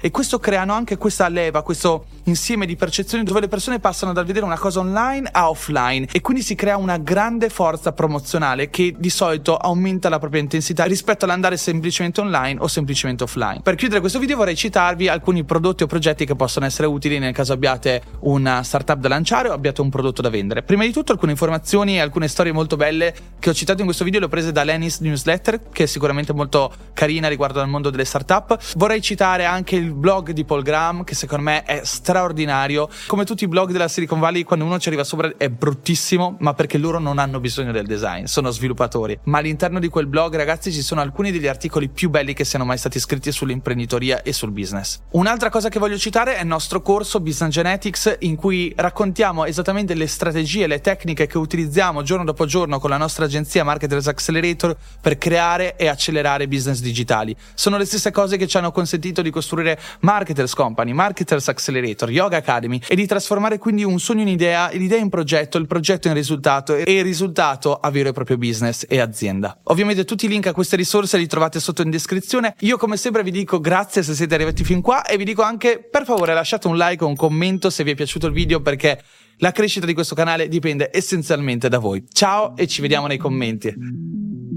E 0.00 0.10
questo 0.10 0.38
creano 0.38 0.72
anche 0.74 0.96
questa 0.96 1.28
leva, 1.28 1.62
questo 1.62 2.06
insieme 2.24 2.66
di 2.66 2.76
percezioni 2.76 3.24
dove 3.24 3.40
le 3.40 3.48
persone 3.48 3.78
passano 3.78 4.12
dal 4.12 4.24
vedere 4.24 4.44
una 4.44 4.58
cosa 4.58 4.80
online 4.80 5.28
a 5.30 5.48
offline 5.48 6.06
e 6.10 6.20
quindi 6.20 6.42
si 6.42 6.54
crea 6.54 6.76
una 6.76 6.98
grande 6.98 7.48
forza 7.48 7.92
promozionale 7.92 8.70
che 8.70 8.94
di 8.96 9.10
solito 9.10 9.56
aumenta 9.56 10.08
la 10.08 10.18
propria 10.18 10.40
intensità 10.40 10.84
rispetto 10.84 11.24
all'andare 11.24 11.56
semplicemente 11.56 12.20
online 12.20 12.60
o 12.60 12.66
semplicemente 12.66 13.24
offline. 13.24 13.60
Per 13.62 13.74
chiudere 13.74 14.00
questo 14.00 14.18
video 14.18 14.36
vorrei 14.36 14.56
citarvi 14.56 15.08
alcuni 15.08 15.44
prodotti 15.44 15.82
o 15.82 15.86
progetti 15.86 16.24
che 16.24 16.34
possono 16.34 16.66
essere 16.66 16.86
utili 16.86 17.18
nel 17.18 17.32
caso 17.32 17.52
abbiate 17.52 18.02
una 18.20 18.62
startup 18.62 18.98
da 18.98 19.08
lanciare 19.08 19.48
o 19.48 19.52
abbiate 19.52 19.80
un 19.80 19.90
prodotto 19.90 20.22
da 20.22 20.30
vendere. 20.30 20.62
Prima 20.62 20.84
di 20.84 20.92
tutto 20.92 21.12
alcune 21.12 21.32
informazioni 21.32 21.96
e 21.96 22.00
alcune 22.00 22.28
storie 22.28 22.52
molto 22.52 22.76
belle 22.76 23.14
che 23.38 23.50
ho 23.50 23.54
citato 23.54 23.80
in 23.80 23.86
questo 23.86 24.04
video 24.04 24.20
le 24.20 24.26
ho 24.26 24.28
prese 24.28 24.52
da 24.52 24.64
Lenny's 24.64 25.00
Newsletter 25.00 25.60
che 25.72 25.84
è 25.84 25.86
sicuramente 25.86 26.32
molto 26.32 26.72
carina 26.94 27.28
riguardo 27.28 27.60
al 27.60 27.68
mondo 27.68 27.90
delle 27.90 28.04
startup. 28.04 28.58
Vorrei 28.76 29.02
citare 29.02 29.44
anche 29.44 29.63
il 29.72 29.92
blog 29.92 30.30
di 30.32 30.44
Paul 30.44 30.62
Graham 30.62 31.04
che 31.04 31.14
secondo 31.14 31.44
me 31.44 31.62
è 31.62 31.80
straordinario. 31.84 32.88
Come 33.06 33.24
tutti 33.24 33.44
i 33.44 33.48
blog 33.48 33.72
della 33.72 33.88
Silicon 33.88 34.20
Valley 34.20 34.42
quando 34.42 34.64
uno 34.64 34.78
ci 34.78 34.88
arriva 34.88 35.04
sopra 35.04 35.32
è 35.36 35.48
bruttissimo 35.48 36.36
ma 36.40 36.54
perché 36.54 36.78
loro 36.78 36.98
non 36.98 37.18
hanno 37.18 37.40
bisogno 37.40 37.72
del 37.72 37.86
design, 37.86 38.24
sono 38.24 38.50
sviluppatori. 38.50 39.18
Ma 39.24 39.38
all'interno 39.38 39.78
di 39.78 39.88
quel 39.88 40.06
blog 40.06 40.36
ragazzi 40.36 40.72
ci 40.72 40.82
sono 40.82 41.00
alcuni 41.00 41.32
degli 41.32 41.46
articoli 41.46 41.88
più 41.88 42.10
belli 42.10 42.34
che 42.34 42.44
siano 42.44 42.64
mai 42.64 42.78
stati 42.78 42.98
scritti 42.98 43.32
sull'imprenditoria 43.32 44.22
e 44.22 44.32
sul 44.32 44.50
business. 44.50 45.00
Un'altra 45.10 45.50
cosa 45.50 45.68
che 45.68 45.78
voglio 45.78 45.98
citare 45.98 46.36
è 46.36 46.40
il 46.42 46.46
nostro 46.46 46.82
corso 46.82 47.20
Business 47.20 47.52
Genetics 47.52 48.16
in 48.20 48.36
cui 48.36 48.72
raccontiamo 48.76 49.44
esattamente 49.44 49.94
le 49.94 50.06
strategie, 50.06 50.66
le 50.66 50.80
tecniche 50.80 51.26
che 51.26 51.38
utilizziamo 51.38 52.02
giorno 52.02 52.24
dopo 52.24 52.46
giorno 52.46 52.78
con 52.78 52.90
la 52.90 52.96
nostra 52.96 53.24
agenzia 53.24 53.64
Marketers 53.64 54.06
Accelerator 54.08 54.76
per 55.00 55.18
creare 55.18 55.76
e 55.76 55.88
accelerare 55.88 56.48
business 56.48 56.80
digitali. 56.80 57.34
Sono 57.54 57.76
le 57.76 57.84
stesse 57.84 58.10
cose 58.10 58.36
che 58.36 58.46
ci 58.46 58.56
hanno 58.56 58.72
consentito 58.72 59.22
di 59.22 59.30
costruire 59.54 59.78
Marketers 60.00 60.54
Company, 60.54 60.92
Marketers 60.92 61.48
Accelerator, 61.48 62.10
Yoga 62.10 62.38
Academy 62.38 62.80
e 62.86 62.94
di 62.94 63.06
trasformare 63.06 63.58
quindi 63.58 63.84
un 63.84 63.98
sogno 63.98 64.22
in 64.22 64.28
idea, 64.28 64.68
l'idea 64.72 64.98
in 64.98 65.08
progetto, 65.08 65.58
il 65.58 65.66
progetto 65.66 66.08
in 66.08 66.14
risultato 66.14 66.74
e 66.74 66.92
il 66.92 67.02
risultato 67.02 67.74
a 67.74 67.90
vero 67.90 68.08
e 68.08 68.12
proprio 68.12 68.36
business 68.36 68.84
e 68.88 69.00
azienda. 69.00 69.58
Ovviamente 69.64 70.04
tutti 70.04 70.26
i 70.26 70.28
link 70.28 70.46
a 70.46 70.52
queste 70.52 70.76
risorse 70.76 71.16
li 71.16 71.26
trovate 71.26 71.60
sotto 71.60 71.82
in 71.82 71.90
descrizione. 71.90 72.54
Io 72.60 72.76
come 72.76 72.96
sempre 72.96 73.22
vi 73.22 73.30
dico 73.30 73.60
grazie 73.60 74.02
se 74.02 74.14
siete 74.14 74.34
arrivati 74.34 74.64
fin 74.64 74.80
qua 74.80 75.04
e 75.04 75.16
vi 75.16 75.24
dico 75.24 75.42
anche 75.42 75.78
per 75.78 76.04
favore 76.04 76.34
lasciate 76.34 76.66
un 76.66 76.76
like 76.76 77.04
o 77.04 77.06
un 77.06 77.16
commento 77.16 77.70
se 77.70 77.84
vi 77.84 77.92
è 77.92 77.94
piaciuto 77.94 78.26
il 78.26 78.32
video 78.32 78.60
perché 78.60 79.02
la 79.38 79.52
crescita 79.52 79.86
di 79.86 79.94
questo 79.94 80.14
canale 80.14 80.48
dipende 80.48 80.90
essenzialmente 80.92 81.68
da 81.68 81.78
voi. 81.78 82.04
Ciao 82.12 82.56
e 82.56 82.66
ci 82.66 82.80
vediamo 82.80 83.06
nei 83.06 83.18
commenti. 83.18 84.53